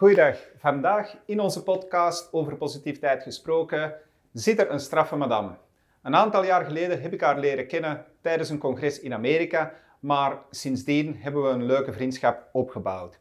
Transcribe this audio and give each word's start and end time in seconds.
Goeiedag. 0.00 0.36
Vandaag 0.56 1.16
in 1.24 1.40
onze 1.40 1.62
podcast 1.62 2.32
over 2.32 2.56
positiviteit 2.56 3.22
gesproken 3.22 3.94
zit 4.32 4.58
er 4.60 4.70
een 4.70 4.80
straffe 4.80 5.16
madame. 5.16 5.56
Een 6.02 6.14
aantal 6.16 6.44
jaar 6.44 6.64
geleden 6.64 7.02
heb 7.02 7.12
ik 7.12 7.20
haar 7.20 7.38
leren 7.38 7.66
kennen 7.66 8.04
tijdens 8.20 8.48
een 8.48 8.58
congres 8.58 9.00
in 9.00 9.14
Amerika, 9.14 9.72
maar 9.98 10.38
sindsdien 10.50 11.16
hebben 11.18 11.42
we 11.42 11.48
een 11.48 11.64
leuke 11.64 11.92
vriendschap 11.92 12.48
opgebouwd. 12.52 13.18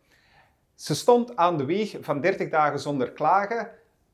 Ze 0.76 0.96
stond 0.96 1.36
aan 1.36 1.58
de 1.58 1.66
wieg 1.66 1.98
van 2.02 2.22
30 2.22 2.50
dagen 2.50 2.80
zonder 2.80 3.12
klagen, 3.12 3.70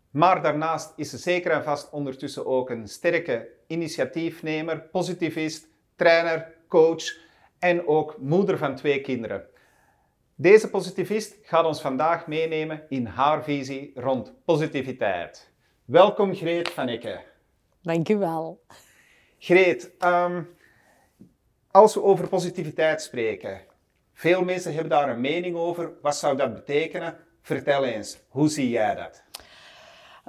maar 0.09 0.41
daarnaast 0.41 0.93
is 0.95 1.09
ze 1.09 1.17
zeker 1.17 1.51
en 1.51 1.63
vast 1.63 1.89
ondertussen 1.89 2.45
ook 2.45 2.69
een 2.69 2.87
sterke 2.87 3.47
initiatiefnemer, 3.67 4.81
positivist, 4.81 5.67
trainer, 5.95 6.53
coach 6.67 7.17
en 7.59 7.87
ook 7.87 8.17
moeder 8.17 8.57
van 8.57 8.75
twee 8.75 9.01
kinderen. 9.01 9.45
Deze 10.37 10.69
positivist 10.69 11.37
gaat 11.41 11.65
ons 11.65 11.81
vandaag 11.81 12.27
meenemen 12.27 12.85
in 12.89 13.05
haar 13.05 13.43
visie 13.43 13.91
rond 13.93 14.33
positiviteit. 14.45 15.51
Welkom 15.85 16.35
Greet 16.35 16.69
van 16.69 16.87
Ecke. 16.87 17.23
Dank 17.81 18.09
u 18.09 18.17
wel. 18.17 18.63
Greet, 19.39 19.91
ehm, 19.99 20.43
als 21.71 21.93
we 21.93 22.01
over 22.03 22.27
positiviteit 22.27 23.01
spreken, 23.01 23.61
veel 24.13 24.43
mensen 24.43 24.73
hebben 24.73 24.89
daar 24.89 25.09
een 25.09 25.21
mening 25.21 25.55
over. 25.55 25.91
Wat 26.01 26.15
zou 26.15 26.37
dat 26.37 26.53
betekenen? 26.53 27.17
Vertel 27.41 27.85
eens, 27.85 28.19
hoe 28.29 28.49
zie 28.49 28.69
jij 28.69 28.95
dat? 28.95 29.23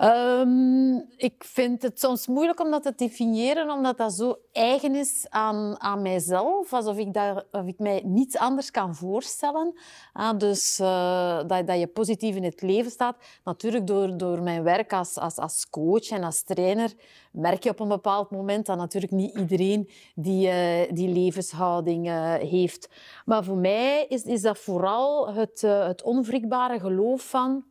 Um, 0.02 1.04
ik 1.16 1.44
vind 1.44 1.82
het 1.82 2.00
soms 2.00 2.26
moeilijk 2.26 2.60
om 2.60 2.70
dat 2.70 2.82
te 2.82 2.92
definiëren, 2.96 3.70
omdat 3.70 3.98
dat 3.98 4.12
zo 4.12 4.38
eigen 4.52 4.94
is 4.94 5.26
aan, 5.28 5.80
aan 5.80 6.02
mijzelf, 6.02 6.72
alsof 6.72 6.96
ik, 6.96 7.12
daar, 7.12 7.44
of 7.52 7.66
ik 7.66 7.78
mij 7.78 8.02
niets 8.04 8.36
anders 8.36 8.70
kan 8.70 8.94
voorstellen. 8.94 9.74
Ah, 10.12 10.38
dus 10.38 10.80
uh, 10.80 11.36
dat, 11.46 11.66
dat 11.66 11.78
je 11.78 11.86
positief 11.86 12.36
in 12.36 12.44
het 12.44 12.62
leven 12.62 12.90
staat. 12.90 13.16
Natuurlijk 13.44 13.86
door, 13.86 14.16
door 14.16 14.42
mijn 14.42 14.62
werk 14.62 14.92
als, 14.92 15.18
als, 15.18 15.36
als 15.36 15.70
coach 15.70 16.08
en 16.08 16.24
als 16.24 16.42
trainer 16.42 16.92
merk 17.32 17.62
je 17.62 17.70
op 17.70 17.80
een 17.80 17.88
bepaald 17.88 18.30
moment 18.30 18.66
dat 18.66 18.76
natuurlijk 18.76 19.12
niet 19.12 19.36
iedereen 19.36 19.90
die, 20.14 20.48
uh, 20.48 20.92
die 20.92 21.08
levenshouding 21.08 22.06
uh, 22.06 22.34
heeft. 22.34 22.88
Maar 23.24 23.44
voor 23.44 23.56
mij 23.56 24.06
is, 24.08 24.22
is 24.22 24.42
dat 24.42 24.58
vooral 24.58 25.34
het, 25.34 25.60
het 25.60 26.02
onwrikbare 26.02 26.80
geloof 26.80 27.28
van 27.28 27.64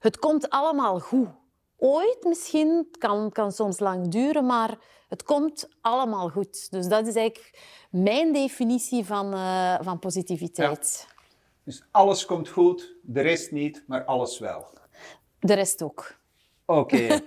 het 0.00 0.18
komt 0.18 0.50
allemaal 0.50 1.00
goed. 1.00 1.28
Ooit 1.76 2.24
misschien, 2.24 2.86
het 2.88 2.98
kan, 2.98 3.30
kan 3.32 3.52
soms 3.52 3.78
lang 3.78 4.08
duren, 4.08 4.46
maar 4.46 4.78
het 5.08 5.22
komt 5.22 5.68
allemaal 5.80 6.28
goed. 6.28 6.70
Dus 6.70 6.86
dat 6.88 7.06
is 7.06 7.14
eigenlijk 7.14 7.58
mijn 7.90 8.32
definitie 8.32 9.04
van, 9.04 9.34
uh, 9.34 9.78
van 9.80 9.98
positiviteit. 9.98 11.06
Ja. 11.08 11.14
Dus 11.64 11.84
alles 11.90 12.24
komt 12.24 12.48
goed, 12.48 12.94
de 13.02 13.20
rest 13.20 13.50
niet, 13.50 13.84
maar 13.86 14.04
alles 14.04 14.38
wel. 14.38 14.66
De 15.38 15.54
rest 15.54 15.82
ook. 15.82 16.14
Oké. 16.64 17.20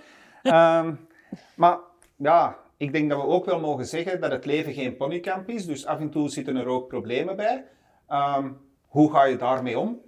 Okay. 0.43 0.79
um, 0.85 1.07
maar 1.55 1.79
ja, 2.15 2.57
ik 2.77 2.91
denk 2.91 3.09
dat 3.09 3.21
we 3.21 3.27
ook 3.27 3.45
wel 3.45 3.59
mogen 3.59 3.85
zeggen 3.85 4.21
dat 4.21 4.31
het 4.31 4.45
leven 4.45 4.73
geen 4.73 4.97
ponykamp 4.97 5.49
is. 5.49 5.65
Dus 5.65 5.85
af 5.85 5.99
en 5.99 6.09
toe 6.09 6.29
zitten 6.29 6.55
er 6.55 6.67
ook 6.67 6.87
problemen 6.87 7.35
bij. 7.35 7.65
Um, 8.09 8.61
hoe 8.87 9.11
ga 9.11 9.23
je 9.23 9.37
daarmee 9.37 9.79
om? 9.79 10.01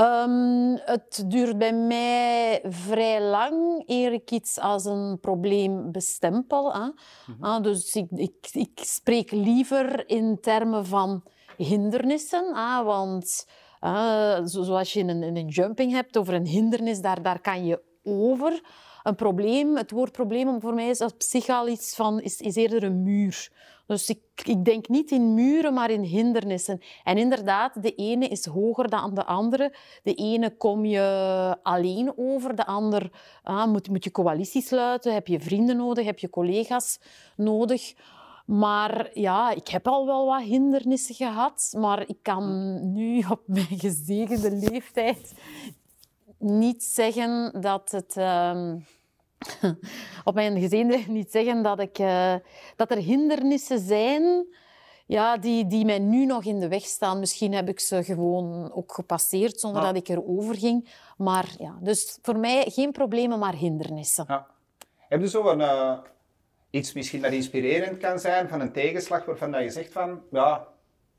Um, 0.00 0.78
het 0.84 1.24
duurt 1.26 1.58
bij 1.58 1.72
mij 1.72 2.60
vrij 2.64 3.22
lang 3.22 3.82
eer 3.86 4.12
ik 4.12 4.30
iets 4.30 4.58
als 4.58 4.84
een 4.84 5.18
probleem 5.20 5.92
bestempel. 5.92 6.72
Hè. 6.72 6.80
Mm 6.80 6.94
-hmm. 7.26 7.44
ah, 7.44 7.62
dus 7.62 7.94
ik, 7.94 8.10
ik, 8.10 8.48
ik, 8.52 8.70
spreek 8.74 9.30
liever 9.30 10.08
in 10.08 10.38
termen 10.40 10.86
van 10.86 11.22
hindernissen. 11.56 12.54
Hè, 12.54 12.82
want 12.84 13.46
uh, 13.80 14.38
zoals 14.44 14.92
je 14.92 15.00
een, 15.00 15.22
een 15.22 15.48
jumping 15.48 15.92
hebt 15.92 16.16
over 16.16 16.34
een 16.34 16.46
hindernis, 16.46 17.00
daar, 17.00 17.22
daar 17.22 17.40
kan 17.40 17.66
je 17.66 17.82
over. 18.02 18.60
Een 19.02 19.14
probleem, 19.14 19.76
het 19.76 19.90
woord 19.90 20.12
probleem 20.12 20.60
voor 20.60 20.74
mij 20.74 20.88
is 20.88 21.00
op 21.00 21.14
zich 21.22 21.48
al 21.48 21.68
iets 21.68 21.94
van, 21.94 22.20
is, 22.20 22.40
is 22.40 22.56
eerder 22.56 22.82
een 22.82 23.02
muur. 23.02 23.50
Dus 23.86 24.08
ik, 24.08 24.20
ik, 24.44 24.64
denk 24.64 24.88
niet 24.88 25.10
in 25.10 25.34
muren, 25.34 25.74
maar 25.74 25.90
in 25.90 26.02
hindernissen. 26.02 26.80
En 27.04 27.18
inderdaad, 27.18 27.82
de 27.82 27.94
ene 27.94 28.28
is 28.28 28.46
hoger 28.46 28.88
dan 28.88 29.14
de 29.14 29.24
andere. 29.24 29.74
De 30.02 30.14
ene 30.14 30.56
kom 30.56 30.84
je 30.84 31.56
alleen 31.62 32.12
over, 32.16 32.54
de 32.54 32.66
ander 32.66 33.10
ah, 33.42 33.66
moet, 33.66 33.88
moet 33.88 34.04
je 34.04 34.10
coalitie 34.10 34.62
sluiten, 34.62 35.14
heb 35.14 35.26
je 35.26 35.40
vrienden 35.40 35.76
nodig, 35.76 36.04
heb 36.04 36.18
je 36.18 36.30
collega's 36.30 36.98
nodig. 37.36 37.94
Maar 38.46 39.10
ja, 39.12 39.50
ik 39.50 39.68
heb 39.68 39.88
al 39.88 40.06
wel 40.06 40.26
wat 40.26 40.42
hindernissen 40.42 41.14
gehad, 41.14 41.74
maar 41.78 42.08
ik 42.08 42.18
kan 42.22 42.78
nu 42.92 43.24
op 43.30 43.42
mijn 43.46 43.78
gezegende 43.78 44.50
leeftijd 44.50 45.34
niet 46.40 46.82
zeggen 46.82 47.60
dat 47.60 47.90
het... 47.90 48.16
Uh, 48.16 48.72
op 50.24 50.34
mijn 50.34 50.60
gezin 50.60 51.04
niet 51.08 51.30
zeggen 51.30 51.62
dat, 51.62 51.80
ik, 51.80 51.98
uh, 51.98 52.34
dat 52.76 52.90
er 52.90 52.96
hindernissen 52.96 53.78
zijn 53.78 54.46
ja, 55.10 55.36
die, 55.36 55.66
die 55.66 55.84
mij 55.84 55.98
nu 55.98 56.24
nog 56.26 56.44
in 56.44 56.60
de 56.60 56.68
weg 56.68 56.82
staan. 56.82 57.18
Misschien 57.18 57.52
heb 57.52 57.68
ik 57.68 57.80
ze 57.80 58.04
gewoon 58.04 58.72
ook 58.72 58.92
gepasseerd 58.92 59.60
zonder 59.60 59.82
ja. 59.82 59.92
dat 59.92 59.96
ik 59.96 60.08
erover 60.08 60.56
ging. 60.56 60.88
Maar 61.16 61.54
ja, 61.58 61.78
dus 61.80 62.18
voor 62.22 62.38
mij 62.38 62.64
geen 62.70 62.92
problemen, 62.92 63.38
maar 63.38 63.54
hindernissen. 63.54 64.24
Ja. 64.28 64.46
Heb 65.08 65.20
je 65.20 65.28
zo 65.28 65.48
een, 65.48 65.60
uh, 65.60 65.98
iets 66.70 66.92
misschien 66.92 67.22
dat 67.22 67.32
inspirerend 67.32 67.98
kan 67.98 68.18
zijn 68.18 68.48
van 68.48 68.60
een 68.60 68.72
tegenslag 68.72 69.24
waarvan 69.24 69.50
dat 69.50 69.62
je 69.62 69.70
zegt 69.70 69.92
van... 69.92 70.22
Ja, 70.30 70.66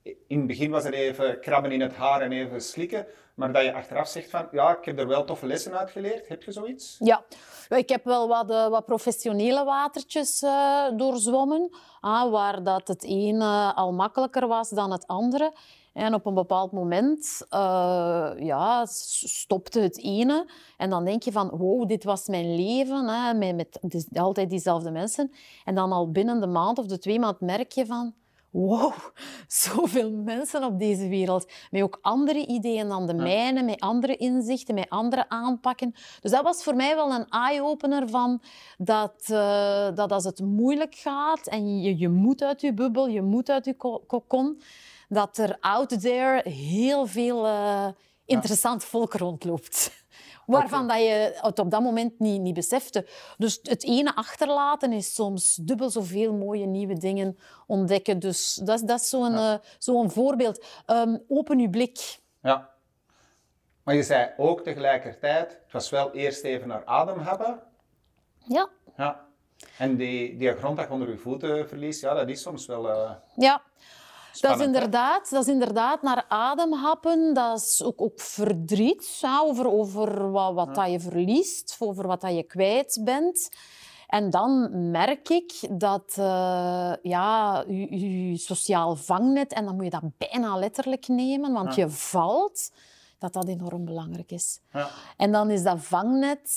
in 0.03 0.37
het 0.37 0.47
begin 0.47 0.71
was 0.71 0.83
het 0.83 0.93
even 0.93 1.39
krabben 1.39 1.71
in 1.71 1.81
het 1.81 1.95
haar 1.95 2.21
en 2.21 2.31
even 2.31 2.61
slikken. 2.61 3.05
Maar 3.35 3.53
dat 3.53 3.63
je 3.63 3.73
achteraf 3.73 4.07
zegt 4.07 4.29
van, 4.29 4.47
ja, 4.51 4.77
ik 4.77 4.85
heb 4.85 4.99
er 4.99 5.07
wel 5.07 5.23
toffe 5.23 5.45
lessen 5.45 5.77
uit 5.77 5.91
geleerd. 5.91 6.27
Heb 6.27 6.43
je 6.43 6.51
zoiets? 6.51 6.95
Ja, 6.99 7.23
ik 7.69 7.89
heb 7.89 8.03
wel 8.03 8.27
wat, 8.27 8.49
uh, 8.49 8.67
wat 8.67 8.85
professionele 8.85 9.63
watertjes 9.63 10.41
uh, 10.41 10.85
doorzwommen. 10.97 11.69
Ah, 11.99 12.31
waar 12.31 12.63
dat 12.63 12.87
het 12.87 13.03
ene 13.03 13.73
al 13.75 13.93
makkelijker 13.93 14.47
was 14.47 14.69
dan 14.69 14.91
het 14.91 15.07
andere. 15.07 15.53
En 15.93 16.13
op 16.13 16.25
een 16.25 16.33
bepaald 16.33 16.71
moment 16.71 17.45
uh, 17.49 18.31
ja, 18.37 18.85
stopte 18.85 19.79
het 19.79 20.03
ene. 20.03 20.49
En 20.77 20.89
dan 20.89 21.05
denk 21.05 21.23
je 21.23 21.31
van, 21.31 21.49
wow, 21.49 21.87
dit 21.87 22.03
was 22.03 22.27
mijn 22.27 22.55
leven. 22.55 23.07
Hè, 23.07 23.33
met, 23.33 23.53
met 23.53 24.07
altijd 24.13 24.49
diezelfde 24.49 24.91
mensen. 24.91 25.31
En 25.65 25.75
dan 25.75 25.91
al 25.91 26.11
binnen 26.11 26.39
de 26.39 26.47
maand 26.47 26.77
of 26.77 26.85
de 26.85 26.97
twee 26.97 27.19
maanden 27.19 27.45
merk 27.45 27.71
je 27.71 27.85
van 27.85 28.13
wow, 28.51 28.93
zoveel 29.47 30.11
mensen 30.11 30.63
op 30.63 30.79
deze 30.79 31.07
wereld. 31.07 31.51
Met 31.71 31.81
ook 31.81 31.99
andere 32.01 32.45
ideeën 32.45 32.87
dan 32.87 33.07
de 33.07 33.13
mijne, 33.13 33.63
met 33.63 33.79
andere 33.79 34.15
inzichten, 34.15 34.75
met 34.75 34.89
andere 34.89 35.29
aanpakken. 35.29 35.93
Dus 36.21 36.31
dat 36.31 36.43
was 36.43 36.63
voor 36.63 36.75
mij 36.75 36.95
wel 36.95 37.13
een 37.13 37.29
eye-opener 37.29 38.09
van 38.09 38.41
dat, 38.77 39.27
uh, 39.31 39.95
dat 39.95 40.11
als 40.11 40.23
het 40.23 40.39
moeilijk 40.39 40.95
gaat 40.95 41.47
en 41.47 41.81
je, 41.81 41.97
je 41.97 42.09
moet 42.09 42.43
uit 42.43 42.61
je 42.61 42.73
bubbel, 42.73 43.07
je 43.07 43.21
moet 43.21 43.49
uit 43.49 43.65
je 43.65 43.75
kokon, 44.07 44.61
dat 45.09 45.37
er 45.37 45.57
out 45.59 46.01
there 46.01 46.49
heel 46.49 47.05
veel 47.05 47.45
uh, 47.45 47.87
interessant 48.25 48.83
volk 48.83 49.13
rondloopt 49.13 50.00
waarvan 50.51 50.83
okay. 50.83 50.97
dat 50.97 51.07
je 51.07 51.39
het 51.41 51.59
op 51.59 51.71
dat 51.71 51.81
moment 51.81 52.19
niet, 52.19 52.41
niet 52.41 52.53
besefte. 52.53 53.07
Dus 53.37 53.59
het 53.63 53.83
ene 53.83 54.15
achterlaten 54.15 54.91
is 54.93 55.13
soms 55.13 55.55
dubbel 55.55 55.89
zoveel 55.89 56.33
mooie 56.33 56.65
nieuwe 56.65 56.97
dingen 56.97 57.37
ontdekken. 57.67 58.19
Dus 58.19 58.53
dat, 58.53 58.81
dat 58.85 58.99
is 58.99 59.09
zo'n 59.09 59.31
ja. 59.31 59.53
uh, 59.53 59.59
zo 59.77 60.07
voorbeeld. 60.07 60.65
Um, 60.87 61.23
open 61.27 61.59
je 61.59 61.69
blik. 61.69 62.19
Ja. 62.41 62.69
Maar 63.83 63.95
je 63.95 64.03
zei 64.03 64.31
ook 64.37 64.61
tegelijkertijd, 64.61 65.51
het 65.63 65.71
was 65.71 65.89
wel 65.89 66.11
eerst 66.11 66.43
even 66.43 66.67
naar 66.67 66.85
adem 66.85 67.19
hebben. 67.19 67.59
Ja. 68.47 68.69
Ja. 68.97 69.25
En 69.77 69.95
die, 69.95 70.37
die 70.37 70.55
gronddag 70.55 70.89
onder 70.89 71.09
je 71.09 71.17
voeten 71.17 71.67
verlies, 71.67 71.99
ja, 71.99 72.13
dat 72.13 72.29
is 72.29 72.41
soms 72.41 72.65
wel... 72.65 72.89
Uh... 72.89 73.11
Ja. 73.35 73.61
Dat 74.39 74.59
is, 74.59 74.65
inderdaad, 74.65 75.29
dat 75.29 75.41
is 75.41 75.53
inderdaad 75.53 76.01
naar 76.01 76.25
ademhappen. 76.27 77.33
Dat 77.33 77.57
is 77.57 77.83
ook, 77.83 78.01
ook 78.01 78.19
verdriet 78.19 79.17
ja, 79.21 79.39
over, 79.39 79.71
over 79.71 80.31
wat, 80.31 80.53
wat 80.53 80.67
ja. 80.67 80.73
dat 80.73 80.91
je 80.91 80.99
verliest, 80.99 81.75
over 81.79 82.07
wat 82.07 82.21
dat 82.21 82.35
je 82.35 82.43
kwijt 82.43 83.01
bent. 83.03 83.49
En 84.07 84.29
dan 84.29 84.69
merk 84.91 85.29
ik 85.29 85.53
dat 85.71 86.15
uh, 86.19 86.93
ja, 87.01 87.63
je, 87.67 88.29
je, 88.29 88.37
sociaal 88.37 88.95
vangnet, 88.95 89.53
en 89.53 89.65
dan 89.65 89.75
moet 89.75 89.83
je 89.83 89.89
dat 89.89 90.17
bijna 90.17 90.57
letterlijk 90.57 91.07
nemen, 91.07 91.53
want 91.53 91.75
ja. 91.75 91.83
je 91.83 91.89
valt, 91.89 92.71
dat 93.17 93.33
dat 93.33 93.47
enorm 93.47 93.85
belangrijk 93.85 94.31
is. 94.31 94.59
Ja. 94.73 94.89
En 95.17 95.31
dan 95.31 95.49
is 95.49 95.63
dat 95.63 95.77
vangnet, 95.79 96.49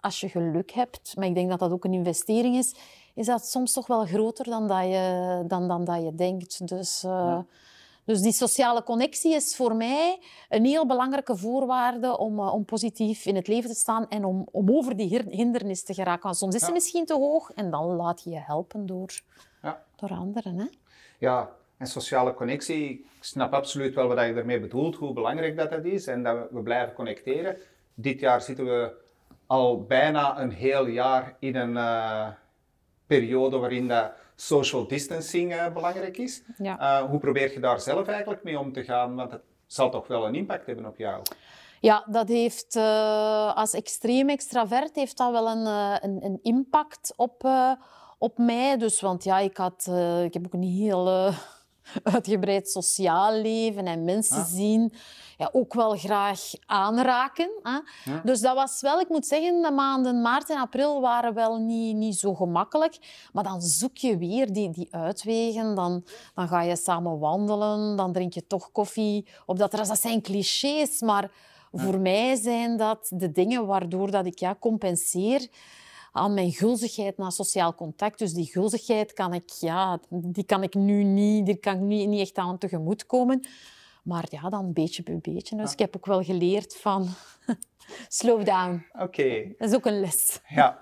als 0.00 0.20
je 0.20 0.28
geluk 0.28 0.70
hebt, 0.70 1.16
maar 1.16 1.26
ik 1.26 1.34
denk 1.34 1.50
dat 1.50 1.58
dat 1.58 1.72
ook 1.72 1.84
een 1.84 1.92
investering 1.92 2.56
is, 2.56 2.74
is 3.14 3.26
dat 3.26 3.46
soms 3.46 3.72
toch 3.72 3.86
wel 3.86 4.04
groter 4.04 4.44
dan 4.44 4.68
dat 4.68 4.82
je, 4.84 5.44
dan, 5.46 5.68
dan 5.68 5.84
dat 5.84 6.02
je 6.02 6.14
denkt. 6.14 6.68
Dus, 6.68 7.04
uh, 7.04 7.10
ja. 7.10 7.46
dus 8.04 8.20
die 8.20 8.32
sociale 8.32 8.82
connectie 8.82 9.34
is 9.34 9.56
voor 9.56 9.76
mij 9.76 10.18
een 10.48 10.64
heel 10.64 10.86
belangrijke 10.86 11.36
voorwaarde 11.36 12.18
om, 12.18 12.38
uh, 12.38 12.54
om 12.54 12.64
positief 12.64 13.26
in 13.26 13.36
het 13.36 13.48
leven 13.48 13.70
te 13.70 13.76
staan 13.76 14.08
en 14.08 14.24
om, 14.24 14.48
om 14.50 14.70
over 14.70 14.96
die 14.96 15.22
hindernis 15.28 15.84
te 15.84 15.94
geraken. 15.94 16.22
Want 16.22 16.36
soms 16.36 16.54
is 16.54 16.60
ja. 16.60 16.66
ze 16.66 16.72
misschien 16.72 17.06
te 17.06 17.14
hoog 17.14 17.50
en 17.50 17.70
dan 17.70 17.84
laat 17.84 18.22
je 18.22 18.30
je 18.30 18.40
helpen 18.40 18.86
door, 18.86 19.20
ja. 19.62 19.82
door 19.96 20.10
anderen. 20.10 20.58
Hè? 20.58 20.66
Ja, 21.18 21.50
En 21.76 21.86
sociale 21.86 22.34
connectie, 22.34 22.90
ik 22.90 23.24
snap 23.24 23.52
absoluut 23.52 23.94
wel 23.94 24.08
wat 24.08 24.18
je 24.18 24.32
ermee 24.32 24.60
bedoelt, 24.60 24.96
hoe 24.96 25.12
belangrijk 25.12 25.56
dat, 25.56 25.70
dat 25.70 25.84
is 25.84 26.06
en 26.06 26.22
dat 26.22 26.36
we, 26.36 26.48
we 26.50 26.62
blijven 26.62 26.94
connecteren. 26.94 27.56
Dit 27.94 28.20
jaar 28.20 28.40
zitten 28.40 28.64
we 28.64 29.00
al 29.46 29.82
bijna 29.82 30.40
een 30.40 30.50
heel 30.50 30.86
jaar 30.86 31.36
in 31.38 31.56
een 31.56 31.70
uh, 31.70 32.28
periode 33.18 33.58
waarin 33.58 33.88
dat 33.88 34.12
social 34.36 34.86
distancing 34.86 35.52
uh, 35.52 35.72
belangrijk 35.72 36.18
is. 36.18 36.42
Ja. 36.56 37.00
Uh, 37.02 37.10
hoe 37.10 37.18
probeer 37.18 37.52
je 37.52 37.60
daar 37.60 37.80
zelf 37.80 38.06
eigenlijk 38.06 38.42
mee 38.42 38.58
om 38.58 38.72
te 38.72 38.84
gaan? 38.84 39.14
Want 39.14 39.30
het 39.30 39.42
zal 39.66 39.90
toch 39.90 40.06
wel 40.06 40.26
een 40.26 40.34
impact 40.34 40.66
hebben 40.66 40.86
op 40.86 40.96
jou? 40.96 41.22
Ja, 41.80 42.04
dat 42.10 42.28
heeft 42.28 42.76
als 43.54 43.72
extreem 43.72 44.28
extravert 44.28 44.96
heeft 44.96 45.16
dat 45.16 45.30
wel 45.30 45.48
een, 45.48 45.66
een, 46.04 46.24
een 46.24 46.38
impact 46.42 47.12
op, 47.16 47.48
op 48.18 48.38
mij. 48.38 48.76
Dus, 48.76 49.00
want 49.00 49.24
ja, 49.24 49.38
ik, 49.38 49.56
had, 49.56 49.90
ik 50.24 50.34
heb 50.34 50.46
ook 50.46 50.52
een 50.52 50.62
heel 50.62 51.32
uitgebreid 52.02 52.70
sociaal 52.70 53.32
leven 53.32 53.86
en 53.86 54.04
mensen 54.04 54.36
Ah. 54.40 54.46
zien. 54.46 54.92
Ja, 55.38 55.48
ook 55.52 55.74
wel 55.74 55.96
graag 55.96 56.40
aanraken. 56.66 57.50
Hè. 57.62 57.70
Ja. 58.12 58.20
Dus 58.24 58.40
dat 58.40 58.54
was 58.54 58.80
wel, 58.80 59.00
ik 59.00 59.08
moet 59.08 59.26
zeggen, 59.26 59.62
de 59.62 59.70
maanden 59.70 60.22
maart 60.22 60.50
en 60.50 60.58
april 60.58 61.00
waren 61.00 61.34
wel 61.34 61.56
niet, 61.56 61.96
niet 61.96 62.16
zo 62.18 62.34
gemakkelijk. 62.34 62.98
Maar 63.32 63.44
dan 63.44 63.60
zoek 63.62 63.96
je 63.96 64.16
weer 64.18 64.52
die, 64.52 64.70
die 64.70 64.88
uitwegen. 64.90 65.74
Dan, 65.74 66.04
dan 66.34 66.48
ga 66.48 66.62
je 66.62 66.76
samen 66.76 67.18
wandelen, 67.18 67.96
dan 67.96 68.12
drink 68.12 68.32
je 68.32 68.46
toch 68.46 68.72
koffie 68.72 69.26
op 69.46 69.58
dat 69.58 69.70
terras. 69.70 69.88
Dat 69.88 70.00
zijn 70.00 70.22
clichés, 70.22 71.00
maar 71.00 71.30
voor 71.72 71.98
mij 71.98 72.36
zijn 72.36 72.76
dat 72.76 73.06
de 73.14 73.32
dingen 73.32 73.66
waardoor 73.66 74.10
dat 74.10 74.26
ik 74.26 74.38
ja, 74.38 74.56
compenseer 74.60 75.48
aan 76.12 76.34
mijn 76.34 76.52
gulzigheid 76.52 77.16
naar 77.16 77.32
sociaal 77.32 77.74
contact. 77.74 78.18
Dus 78.18 78.32
die 78.32 78.46
gulzigheid 78.46 79.12
kan 79.12 79.34
ik, 79.34 79.50
ja, 79.50 80.00
die 80.10 80.44
kan 80.44 80.62
ik 80.62 80.74
nu 80.74 81.02
niet, 81.02 81.46
die 81.46 81.56
kan 81.56 81.74
ik 81.74 81.80
niet, 81.80 82.08
niet 82.08 82.20
echt 82.20 82.36
aan 82.36 82.58
tegemoetkomen. 82.58 83.46
Maar 84.02 84.24
ja, 84.30 84.48
dan 84.48 84.72
beetje 84.72 85.02
bij 85.02 85.18
beetje. 85.22 85.56
Dus 85.56 85.72
ik 85.72 85.78
heb 85.78 85.96
ook 85.96 86.06
wel 86.06 86.22
geleerd 86.22 86.76
van 86.76 87.08
slow 88.08 88.44
down. 88.44 88.86
Oké, 88.98 89.54
Dat 89.58 89.68
is 89.68 89.74
ook 89.74 89.86
een 89.86 90.00
les. 90.00 90.40
ja. 90.48 90.78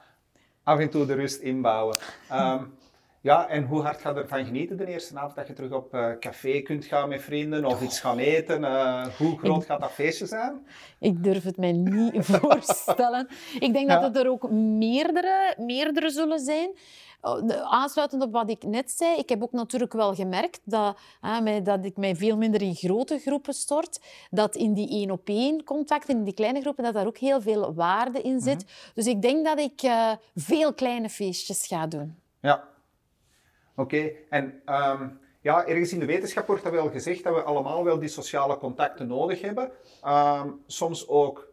Af 0.62 0.78
en 0.78 0.90
toe 0.90 1.06
de 1.06 1.14
rust 1.14 1.40
inbouwen. 1.40 1.98
Ehm, 2.28 2.64
ja, 3.20 3.48
en 3.48 3.64
hoe 3.64 3.82
hard 3.82 4.00
ga 4.00 4.10
je 4.10 4.14
ervan 4.20 4.44
genieten 4.44 4.76
de 4.76 4.86
eerste 4.86 5.18
avond 5.18 5.34
dat 5.34 5.46
je 5.46 5.52
terug 5.52 5.72
op 5.72 5.94
eh, 5.94 6.10
café 6.20 6.60
kunt 6.60 6.84
gaan 6.84 7.08
met 7.08 7.22
vrienden 7.22 7.64
of 7.64 7.82
iets 7.82 8.00
gaan 8.00 8.18
eten? 8.18 8.64
Eh, 8.64 9.06
hoe 9.06 9.38
groot 9.38 9.64
gaat 9.64 9.80
dat 9.80 9.90
feestje 9.92 10.26
zijn? 10.26 10.66
Ik 10.98 11.24
durf 11.24 11.42
het 11.44 11.56
mij 11.56 11.72
niet 11.72 12.24
voorstellen. 12.26 13.28
Ik 13.60 13.72
denk 13.72 13.88
Ja. 13.88 13.94
dat 14.00 14.14
het 14.14 14.24
er 14.24 14.30
ook 14.30 14.50
meerdere, 14.50 15.54
meerdere 15.58 16.10
zullen 16.10 16.38
zijn. 16.40 16.70
Oh, 17.22 17.48
Aansluitend 17.62 18.22
op 18.22 18.32
wat 18.32 18.50
ik 18.50 18.62
net 18.62 18.90
zei, 18.90 19.16
ik 19.18 19.28
heb 19.28 19.42
ook 19.42 19.52
natuurlijk 19.52 19.92
wel 19.92 20.14
gemerkt 20.14 20.60
dat, 20.64 20.96
hè, 21.20 21.40
mij- 21.40 21.62
dat 21.62 21.84
ik 21.84 21.96
mij 21.96 22.16
veel 22.16 22.36
minder 22.36 22.62
in 22.62 22.74
grote 22.74 23.18
groepen 23.18 23.54
stort. 23.54 24.00
Dat 24.30 24.56
in 24.56 24.72
die 24.74 24.88
één-op-één 24.88 25.64
contacten, 25.64 26.16
in 26.16 26.24
die 26.24 26.34
kleine 26.34 26.60
groepen, 26.60 26.84
dat 26.84 26.94
daar 26.94 27.06
ook 27.06 27.18
heel 27.18 27.40
veel 27.40 27.74
waarde 27.74 28.20
in 28.22 28.40
zit. 28.40 28.64
Dus 28.94 29.06
ik 29.06 29.22
denk 29.22 29.44
dat 29.44 29.58
ik 29.58 29.82
eh, 29.82 30.10
veel 30.34 30.74
kleine 30.74 31.08
feestjes 31.08 31.66
ga 31.66 31.86
doen. 31.86 32.16
Ja. 32.40 32.64
Oké, 33.80 34.12
en 34.28 34.62
ehm, 34.64 35.08
ja, 35.40 35.66
ergens 35.66 35.92
in 35.92 35.98
de 35.98 36.06
wetenschap 36.06 36.46
wordt 36.46 36.62
dat 36.62 36.72
wel 36.72 36.90
gezegd 36.90 37.24
dat 37.24 37.34
we 37.34 37.42
allemaal 37.42 37.84
wel 37.84 37.98
die 37.98 38.08
sociale 38.08 38.56
contacten 38.56 39.06
nodig 39.06 39.40
hebben. 39.40 39.72
Ehm, 40.02 40.48
soms 40.66 41.08
ook, 41.08 41.52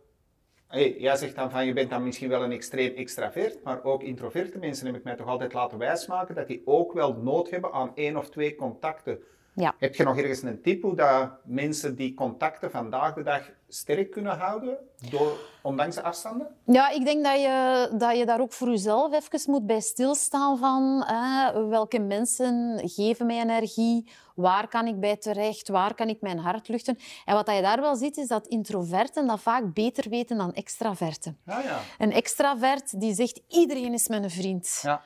hey, 0.67 0.95
jij 0.97 1.15
zegt 1.15 1.35
dan 1.35 1.51
van 1.51 1.65
je 1.65 1.73
bent 1.73 1.89
dan 1.89 2.03
misschien 2.03 2.29
wel 2.29 2.43
een 2.43 2.51
extreem 2.51 2.95
extravert, 2.95 3.63
maar 3.63 3.83
ook 3.83 4.03
introverte 4.03 4.57
mensen 4.57 4.85
heb 4.85 4.95
ik 4.95 5.03
mij 5.03 5.15
toch 5.15 5.27
altijd 5.27 5.53
laten 5.53 5.77
wijsmaken 5.77 6.35
dat 6.35 6.47
die 6.47 6.61
ook 6.65 6.93
wel 6.93 7.13
nood 7.13 7.49
hebben 7.49 7.71
aan 7.71 7.91
één 7.95 8.17
of 8.17 8.29
twee 8.29 8.55
contacten. 8.55 9.19
Ja. 9.59 9.75
Heb 9.79 9.95
je 9.95 10.03
nog 10.03 10.17
ergens 10.17 10.41
een 10.41 10.61
tip 10.61 10.81
hoe 10.81 10.95
dat 10.95 11.29
mensen 11.43 11.95
die 11.95 12.13
contacten 12.13 12.71
vandaag 12.71 13.13
de 13.13 13.23
dag 13.23 13.41
sterk 13.67 14.11
kunnen 14.11 14.37
houden, 14.37 14.77
door, 15.09 15.37
ondanks 15.61 15.95
de 15.95 16.01
afstanden? 16.01 16.47
Ja, 16.65 16.89
ik 16.89 17.05
denk 17.05 17.23
dat 17.23 17.41
je, 17.41 17.89
dat 17.97 18.17
je 18.17 18.25
daar 18.25 18.41
ook 18.41 18.53
voor 18.53 18.69
jezelf 18.69 19.13
even 19.13 19.51
moet 19.51 19.65
bij 19.65 19.79
stilstaan 19.79 20.57
van 20.57 21.03
hè, 21.05 21.67
welke 21.67 21.99
mensen 21.99 22.81
geven 22.83 23.25
mij 23.25 23.41
energie, 23.41 24.09
waar 24.35 24.67
kan 24.67 24.87
ik 24.87 24.99
bij 24.99 25.17
terecht, 25.17 25.67
waar 25.67 25.93
kan 25.93 26.07
ik 26.07 26.21
mijn 26.21 26.39
hart 26.39 26.67
luchten. 26.67 26.97
En 27.25 27.33
wat 27.33 27.51
je 27.51 27.61
daar 27.61 27.81
wel 27.81 27.95
ziet, 27.95 28.17
is 28.17 28.27
dat 28.27 28.47
introverten 28.47 29.27
dat 29.27 29.39
vaak 29.39 29.73
beter 29.73 30.09
weten 30.09 30.37
dan 30.37 30.53
extraverten. 30.53 31.37
Ja, 31.45 31.59
ja. 31.59 31.79
Een 31.97 32.11
extravert 32.11 32.99
die 32.99 33.13
zegt, 33.13 33.41
iedereen 33.47 33.93
is 33.93 34.07
mijn 34.07 34.29
vriend. 34.29 34.79
Ja. 34.81 35.01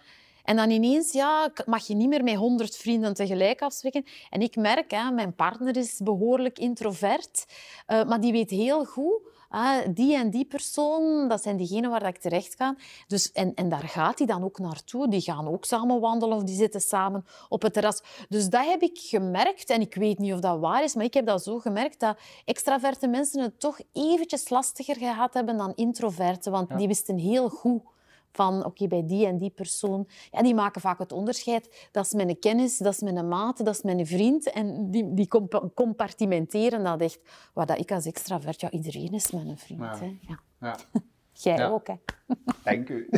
En 0.51 0.57
dan 0.57 0.69
ineens 0.69 1.11
ja, 1.11 1.51
mag 1.65 1.87
je 1.87 1.95
niet 1.95 2.09
meer 2.09 2.23
met 2.23 2.35
honderd 2.35 2.75
vrienden 2.75 3.13
tegelijk 3.13 3.61
afspreken. 3.61 4.05
En 4.29 4.41
ik 4.41 4.55
merk, 4.55 4.91
hè, 4.91 5.11
mijn 5.11 5.35
partner 5.35 5.77
is 5.77 5.99
behoorlijk 6.03 6.59
introvert, 6.59 7.45
eh, 7.85 8.03
maar 8.03 8.19
die 8.21 8.31
weet 8.31 8.49
heel 8.49 8.85
goed, 8.85 9.19
ah, 9.49 9.77
die 9.89 10.15
en 10.15 10.29
die 10.29 10.45
persoon, 10.45 11.27
dat 11.27 11.43
zijn 11.43 11.57
diegenen 11.57 11.89
waar 11.89 11.99
dat 11.99 12.15
ik 12.15 12.21
terecht 12.21 12.55
ga. 12.55 12.75
Dus, 13.07 13.31
en, 13.31 13.53
en 13.55 13.69
daar 13.69 13.83
gaat 13.87 14.17
hij 14.17 14.27
dan 14.27 14.43
ook 14.43 14.59
naartoe. 14.59 15.09
Die 15.09 15.21
gaan 15.21 15.47
ook 15.47 15.65
samen 15.65 15.99
wandelen 15.99 16.37
of 16.37 16.43
die 16.43 16.55
zitten 16.55 16.81
samen 16.81 17.25
op 17.49 17.61
het 17.61 17.73
terras. 17.73 18.01
Dus 18.29 18.49
dat 18.49 18.65
heb 18.65 18.81
ik 18.81 18.97
gemerkt, 18.97 19.69
en 19.69 19.81
ik 19.81 19.95
weet 19.95 20.17
niet 20.19 20.33
of 20.33 20.39
dat 20.39 20.59
waar 20.59 20.83
is, 20.83 20.95
maar 20.95 21.05
ik 21.05 21.13
heb 21.13 21.25
dat 21.25 21.43
zo 21.43 21.59
gemerkt, 21.59 21.99
dat 21.99 22.17
extraverte 22.45 23.07
mensen 23.07 23.41
het 23.41 23.59
toch 23.59 23.79
eventjes 23.93 24.49
lastiger 24.49 24.95
gehad 24.95 25.33
hebben 25.33 25.57
dan 25.57 25.73
introverten, 25.75 26.51
want 26.51 26.69
Ja. 26.69 26.75
die 26.75 26.87
wisten 26.87 27.17
heel 27.17 27.49
goed 27.49 27.81
van 28.31 28.65
oké, 28.65 28.87
bij 28.87 29.03
die 29.05 29.25
en 29.25 29.37
die 29.37 29.49
persoon. 29.49 30.07
Ja, 30.31 30.41
die 30.41 30.55
maken 30.55 30.81
vaak 30.81 30.99
het 30.99 31.11
onderscheid. 31.11 31.87
Dat 31.91 32.05
is 32.05 32.13
mijn 32.13 32.39
kennis, 32.39 32.77
dat 32.77 32.93
is 32.93 32.99
mijn 33.01 33.27
maat, 33.27 33.57
dat 33.57 33.75
is 33.75 33.81
mijn 33.81 34.07
vriend. 34.07 34.51
En 34.51 34.91
die, 34.91 35.13
die 35.13 35.27
compa- 35.27 35.69
compartimenteren 35.75 36.83
dat 36.83 37.01
echt. 37.01 37.19
Waar 37.53 37.65
dat 37.65 37.79
ik 37.79 37.91
als 37.91 38.05
extravert, 38.05 38.61
ja, 38.61 38.71
iedereen 38.71 39.11
is 39.13 39.31
mijn 39.31 39.57
vriend. 39.57 39.79
Ja. 39.81 39.97
Hè. 39.99 40.17
Ja. 40.27 40.39
ja. 40.59 40.75
Jij 41.33 41.57
Ja. 41.57 41.67
ook, 41.67 41.87
hè. 41.87 41.93
Dank 42.63 42.89
u. 42.89 43.09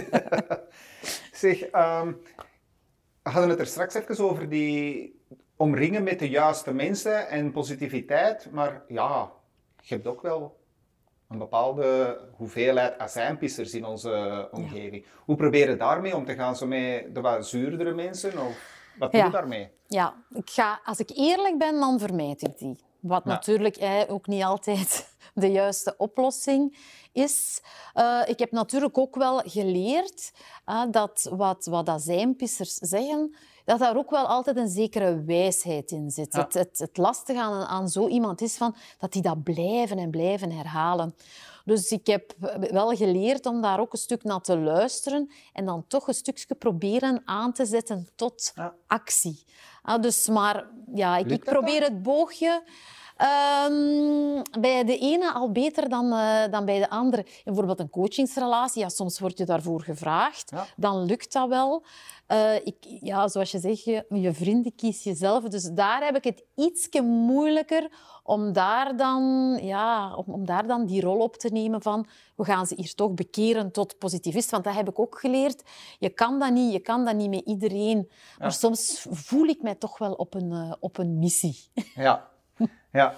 zeg, 1.34 1.62
ehm, 1.62 2.14
we 3.24 3.30
hadden 3.30 3.50
het 3.50 3.60
er 3.60 3.66
straks 3.68 3.94
even 3.94 4.30
over 4.30 4.50
die 4.50 5.22
omringen 5.56 6.04
met 6.04 6.20
de 6.20 6.30
juiste 6.30 6.74
mensen 6.74 7.30
en 7.30 7.52
positiviteit. 7.52 8.52
Maar 8.52 8.84
ja, 8.88 9.32
je 9.82 9.94
hebt 9.96 10.08
ook 10.08 10.22
wel 10.22 10.60
een 11.34 11.40
bepaalde 11.40 12.20
hoeveelheid 12.38 12.98
azijnpissers 12.98 13.74
in 13.74 13.86
onze 13.86 14.48
omgeving. 14.52 15.06
Hoe 15.26 15.36
probeer 15.36 15.70
je 15.70 15.78
daarmee 15.78 16.16
om 16.16 16.26
te 16.26 16.34
gaan? 16.34 16.56
Zo 16.56 16.68
met 16.68 17.16
de 17.16 17.22
wat 17.22 17.48
zuurdere 17.48 17.94
mensen? 17.94 18.48
Of 18.48 18.82
wat 18.98 19.12
doe 19.12 19.24
je 19.24 19.30
daarmee? 19.30 19.70
Ja, 19.88 20.16
ik 20.34 20.50
ga, 20.50 20.82
als 20.84 21.00
ik 21.00 21.10
eerlijk 21.16 21.58
ben, 21.58 21.80
dan 21.80 22.00
vermijd 22.00 22.42
ik 22.42 22.58
die. 22.58 22.80
Wat 23.00 23.26
natuurlijk 23.26 23.76
eh, 23.76 24.02
ook 24.08 24.28
niet 24.28 24.44
altijd 24.44 25.08
de 25.34 25.52
juiste 25.52 25.94
oplossing 25.98 26.78
is. 27.12 27.62
Eh, 27.94 28.22
ik 28.26 28.40
heb 28.40 28.52
natuurlijk 28.52 28.98
ook 28.98 29.16
wel 29.16 29.42
geleerd 29.46 30.32
dat 30.92 31.30
wat, 31.36 31.66
wat 31.66 31.90
azijnpissers 31.90 32.74
zeggen, 32.74 33.36
dat 33.64 33.80
daar 33.80 33.98
ook 33.98 34.10
wel 34.10 34.26
altijd 34.28 34.58
een 34.58 34.70
zekere 34.70 35.24
wijsheid 35.24 35.92
in 35.92 36.12
zit. 36.12 36.34
Ja. 36.34 36.42
Het, 36.42 36.54
het, 36.54 36.78
het 36.78 36.98
lastige 36.98 37.40
aan, 37.40 37.66
aan 37.66 37.90
zo 37.90 38.08
iemand 38.08 38.42
is 38.42 38.56
van, 38.58 38.76
dat 39.00 39.12
die 39.12 39.22
dat 39.22 39.44
blijven 39.44 39.98
en 39.98 40.10
blijven 40.10 40.52
herhalen. 40.52 41.16
Dus 41.66 41.92
ik 41.92 42.08
heb 42.08 42.34
wel 42.72 42.90
geleerd 42.96 43.46
om 43.46 43.62
daar 43.62 43.80
ook 43.80 43.94
een 43.94 44.00
stuk 44.00 44.24
naar 44.24 44.42
te 44.42 44.58
luisteren 44.58 45.32
en 45.54 45.66
dan 45.66 45.86
toch 45.88 46.08
een 46.08 46.14
stukje 46.14 46.56
proberen 46.56 47.22
aan 47.26 47.54
te 47.54 47.66
zetten 47.66 48.10
tot 48.16 48.52
Ja. 48.56 48.74
actie. 48.88 49.44
Ah, 49.82 50.02
dus, 50.02 50.28
maar 50.28 50.68
ja, 50.94 51.18
ik, 51.18 51.32
ik 51.32 51.44
probeer 51.44 51.80
dan? 51.80 51.92
het 51.92 52.04
boogje 52.04 52.64
ehm, 53.24 54.62
bij 54.62 54.84
de 54.84 54.98
ene 54.98 55.34
al 55.34 55.52
beter 55.52 55.90
dan, 55.90 56.14
eh, 56.14 56.52
dan 56.52 56.66
bij 56.66 56.80
de 56.80 56.90
andere. 56.90 57.22
In 57.22 57.42
bijvoorbeeld 57.44 57.80
een 57.80 57.90
coachingsrelatie, 57.90 58.82
ja, 58.82 58.90
soms 58.90 59.20
word 59.20 59.38
je 59.38 59.46
daarvoor 59.46 59.82
gevraagd. 59.82 60.52
Ja. 60.52 60.66
Dan 60.76 61.06
lukt 61.06 61.34
dat 61.34 61.50
wel. 61.50 61.84
Eh, 62.28 62.56
ik, 62.56 62.76
ja, 62.80 63.28
zoals 63.28 63.52
je 63.52 63.60
zegt, 63.60 63.84
je, 63.84 64.06
je 64.10 64.34
vrienden 64.34 64.76
kies 64.76 65.04
jezelf. 65.04 65.44
Dus 65.44 65.64
daar 65.64 66.04
heb 66.04 66.16
ik 66.16 66.24
het 66.24 66.44
ietsje 66.56 67.02
moeilijker 67.02 67.92
om 68.24 68.54
daar, 68.54 68.98
dan, 68.98 69.24
ja, 69.62 70.16
om, 70.16 70.34
om 70.34 70.46
daar 70.46 70.68
dan 70.68 70.86
die 70.86 71.02
rol 71.02 71.20
op 71.20 71.38
te 71.38 71.50
nemen 71.50 71.82
van 71.82 72.08
we 72.36 72.44
gaan 72.44 72.68
ze 72.68 72.76
hier 72.76 72.94
toch 72.94 73.14
bekeren 73.14 73.72
tot 73.72 73.98
positivist. 73.98 74.52
Want 74.52 74.64
dat 74.64 74.76
heb 74.76 74.90
ik 74.90 75.00
ook 75.00 75.20
geleerd. 75.20 75.64
Je 76.00 76.10
kan 76.10 76.40
dat 76.40 76.52
niet, 76.52 76.74
je 76.74 76.80
kan 76.80 77.06
dat 77.06 77.16
niet 77.16 77.30
met 77.30 77.46
iedereen. 77.46 78.10
Maar 78.38 78.52
soms 78.52 79.06
voel 79.10 79.46
ik 79.46 79.62
mij 79.62 79.76
toch 79.76 79.98
wel 79.98 80.14
op 80.14 80.34
een, 80.34 80.52
eh, 80.52 80.74
op 80.80 80.98
een 80.98 81.20
missie. 81.20 81.58
Ja. 81.96 82.32
Ja. 82.92 83.16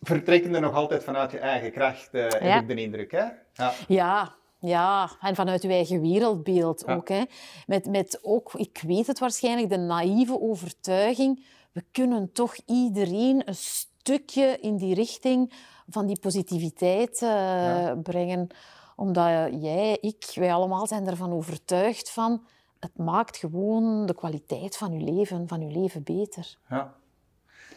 Vertrekkende 0.00 0.60
nog 0.60 0.74
altijd 0.74 1.04
vanuit 1.04 1.30
je 1.30 1.38
eigen 1.38 1.72
kracht, 1.72 2.14
eh, 2.14 2.26
heb 2.28 2.62
ik 2.62 2.68
de 2.76 2.82
indruk. 2.82 3.10
Hè? 3.10 3.24
Ja. 3.52 3.72
Ja, 3.88 4.34
ja, 4.58 5.10
en 5.20 5.34
vanuit 5.34 5.62
uw 5.64 5.70
eigen 5.70 6.00
wereldbeeld 6.00 6.82
Ja. 6.86 6.94
ook. 6.94 7.08
Hè. 7.08 7.22
Met, 7.66 7.86
met 7.86 8.18
ook, 8.22 8.54
ik 8.54 8.82
weet 8.86 9.06
het 9.06 9.18
waarschijnlijk, 9.18 9.68
de 9.68 9.76
naïeve 9.78 10.40
overtuiging. 10.40 11.44
We 11.72 11.84
kunnen 11.92 12.32
toch 12.32 12.56
iedereen 12.66 13.42
een 13.48 13.54
stukje 13.54 14.58
in 14.60 14.76
die 14.76 14.94
richting 14.94 15.52
van 15.88 16.06
die 16.06 16.18
positiviteit 16.20 17.22
eh, 17.22 17.28
Ja. 17.28 17.94
brengen. 17.94 18.48
Omdat 18.96 19.48
jij, 19.62 19.98
ik, 20.00 20.32
wij 20.34 20.52
allemaal 20.52 20.86
zijn 20.86 21.06
ervan 21.06 21.32
overtuigd 21.32 22.10
van 22.10 22.46
het 22.80 22.98
maakt 22.98 23.36
gewoon 23.36 24.06
de 24.06 24.14
kwaliteit 24.14 24.76
van 24.76 24.92
je 24.92 25.12
leven, 25.12 25.48
van 25.48 25.60
je 25.68 25.78
leven 25.80 26.02
beter. 26.02 26.56
Ja. 26.68 26.94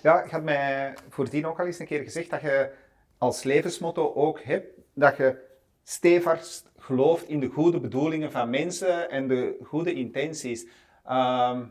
Ja, 0.04 0.24
je 0.24 0.30
had 0.32 0.44
mij 0.44 0.94
voordien 1.10 1.46
ook 1.46 1.60
al 1.60 1.66
eens 1.66 1.80
een 1.80 1.86
keer 1.86 2.04
gezegd 2.04 2.30
dat 2.30 2.42
je 2.42 2.72
als 3.18 3.44
levensmotto 3.44 4.14
ook 4.14 4.42
hebt 4.44 4.68
dat 4.94 5.18
je 5.18 5.36
stevast 5.84 6.72
gelooft 6.78 7.28
in 7.28 7.40
de 7.40 7.48
goede 7.50 7.80
bedoelingen 7.80 8.32
van 8.32 8.50
mensen 8.50 9.10
en 9.10 9.28
de 9.28 9.58
goede 9.64 9.94
intenties. 9.94 10.68
Ehm, 11.06 11.64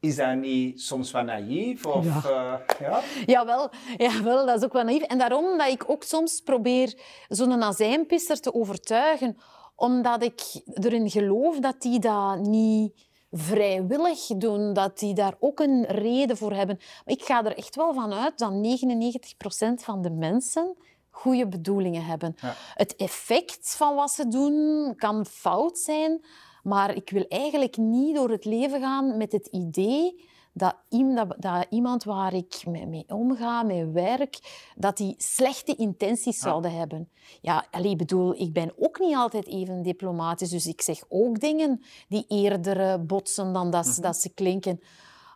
is 0.00 0.16
dat 0.16 0.36
niet 0.36 0.80
soms 0.80 1.10
wat 1.10 1.24
naïef? 1.24 1.86
Of, 1.86 2.04
Ja. 2.04 2.60
eh, 2.68 2.76
ja? 2.80 3.00
Jawel, 3.26 3.70
jawel, 3.96 4.46
dat 4.46 4.56
is 4.58 4.64
ook 4.64 4.72
wel 4.72 4.84
naïef. 4.84 5.02
En 5.02 5.18
daarom 5.18 5.58
dat 5.58 5.68
ik 5.68 5.90
ook 5.90 6.02
soms 6.02 6.40
probeer 6.40 7.00
zo'n 7.28 7.62
azijnpisser 7.62 8.40
te 8.40 8.54
overtuigen. 8.54 9.36
Omdat 9.76 10.22
ik 10.22 10.40
erin 10.74 11.10
geloof 11.10 11.58
dat 11.58 11.80
die 11.80 11.98
dat 11.98 12.38
niet 12.38 13.07
vrijwillig 13.30 14.26
doen. 14.26 14.72
Dat 14.72 14.98
die 14.98 15.14
daar 15.14 15.34
ook 15.38 15.60
een 15.60 15.84
reden 15.84 16.36
voor 16.36 16.52
hebben. 16.52 16.76
Maar 17.04 17.14
ik 17.14 17.22
ga 17.22 17.44
er 17.44 17.56
echt 17.56 17.76
wel 17.76 17.94
van 17.94 18.12
uit 18.12 18.38
dat 18.38 18.52
99% 18.52 19.82
van 19.82 20.02
de 20.02 20.10
mensen 20.10 20.76
goede 21.10 21.48
bedoelingen 21.48 22.04
hebben. 22.04 22.34
Ja. 22.40 22.54
Het 22.74 22.96
effect 22.96 23.74
van 23.76 23.94
wat 23.94 24.10
ze 24.10 24.28
doen 24.28 24.92
kan 24.96 25.26
fout 25.26 25.78
zijn. 25.78 26.24
Maar 26.62 26.94
ik 26.94 27.10
wil 27.10 27.26
eigenlijk 27.28 27.76
niet 27.76 28.16
door 28.16 28.30
het 28.30 28.44
leven 28.44 28.80
gaan 28.80 29.16
met 29.16 29.32
het 29.32 29.46
idee 29.46 30.26
dat, 30.58 30.76
iem- 30.88 31.14
dat, 31.14 31.34
dat 31.38 31.66
iemand 31.70 32.04
waar 32.04 32.34
ik 32.34 32.62
mee, 32.66 32.86
mee 32.86 33.04
omga, 33.08 33.62
met 33.62 33.92
werk, 33.92 34.38
dat 34.76 34.96
die 34.96 35.14
slechte 35.18 35.74
intenties 35.76 36.36
Ja. 36.40 36.48
zouden 36.48 36.72
hebben. 36.74 37.08
Ja, 37.40 37.66
allee, 37.70 37.90
ik 37.90 37.98
bedoel, 37.98 38.34
ik 38.40 38.52
ben 38.52 38.72
ook 38.78 38.98
niet 38.98 39.14
altijd 39.16 39.46
even 39.46 39.82
diplomatisch, 39.82 40.50
dus 40.50 40.66
ik 40.66 40.80
zeg 40.80 41.02
ook 41.08 41.40
dingen 41.40 41.82
die 42.08 42.24
eerder 42.28 43.06
botsen 43.06 43.52
dan 43.52 43.70
dat, 43.70 43.86
ze- 43.86 44.00
dat 44.00 44.16
ze 44.16 44.28
klinken. 44.34 44.80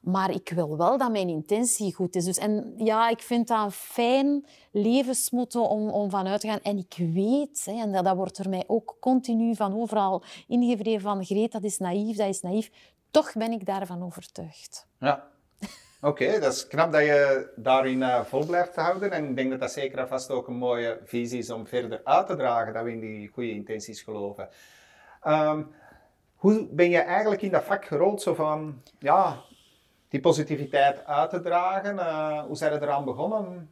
Maar 0.03 0.31
ik 0.31 0.49
wil 0.55 0.77
wel 0.77 0.99
dat 0.99 1.13
mijn 1.13 1.29
intentie 1.29 1.95
goed 1.95 2.15
is. 2.15 2.25
Dus, 2.25 2.39
en 2.39 2.73
ja, 2.77 3.09
ik 3.09 3.21
vind 3.21 3.49
dat 3.49 3.65
een 3.65 3.71
fijn 3.71 4.47
levensmotto 4.71 5.63
om, 5.63 5.91
om 5.91 6.11
vanuit 6.11 6.41
te 6.41 6.47
gaan. 6.47 6.61
En 6.63 6.79
ik 6.79 6.95
weet, 7.13 7.65
hè, 7.65 7.81
en 7.81 7.93
dat, 7.93 8.05
dat 8.05 8.17
wordt 8.17 8.39
er 8.39 8.49
mij 8.49 8.65
ook 8.67 8.97
continu 9.01 9.55
van 9.55 9.81
overal 9.81 10.23
ingevreven 10.49 11.01
van 11.01 11.25
Greet, 11.25 11.53
dat 11.53 11.63
is 11.63 11.79
naïef, 11.79 12.17
dat 12.17 12.29
is 12.29 12.41
naïef. 12.41 12.71
Toch 13.11 13.33
ben 13.33 13.53
ik 13.53 13.67
daarvan 13.67 14.03
overtuigd. 14.03 14.87
Ja. 14.99 15.31
Oké, 16.05 16.41
dat 16.41 16.53
is 16.53 16.67
knap 16.67 16.93
dat 16.93 17.05
je 17.05 17.53
daarin 17.57 18.03
eh, 18.03 18.25
vol 18.25 18.47
blijft 18.47 18.77
houden. 18.77 19.11
En 19.11 19.29
ik 19.29 19.37
denk 19.37 19.51
dat 19.51 19.61
dat 19.61 19.73
zeker 19.73 19.99
en 19.99 20.09
vast 20.09 20.31
ook 20.31 20.49
een 20.49 20.57
mooie 20.57 21.01
visie 21.05 21.39
is 21.39 21.51
om 21.51 21.67
verder 21.67 22.01
uit 22.05 22.27
te 22.27 22.37
dragen, 22.37 22.73
dat 22.73 22.85
we 22.85 22.93
in 22.93 23.01
die 23.01 23.29
goede 23.29 23.51
intenties 23.51 24.03
geloven. 24.03 24.49
Ehm, 25.23 25.63
hoe 26.35 26.69
ben 26.71 26.91
je 26.91 26.99
eigenlijk 26.99 27.43
in 27.43 27.51
dat 27.51 27.65
vak 27.65 27.85
gerold, 27.85 28.23
zo 28.23 28.35
van, 28.35 28.83
ja, 28.99 29.43
die 30.13 30.21
positiviteit 30.21 31.07
uit 31.07 31.31
te 31.31 31.41
dragen? 31.41 31.99
Eh, 31.99 32.43
hoe 32.43 32.57
zijn 32.57 32.73
je 32.73 32.81
eraan 32.81 33.05
begonnen? 33.05 33.71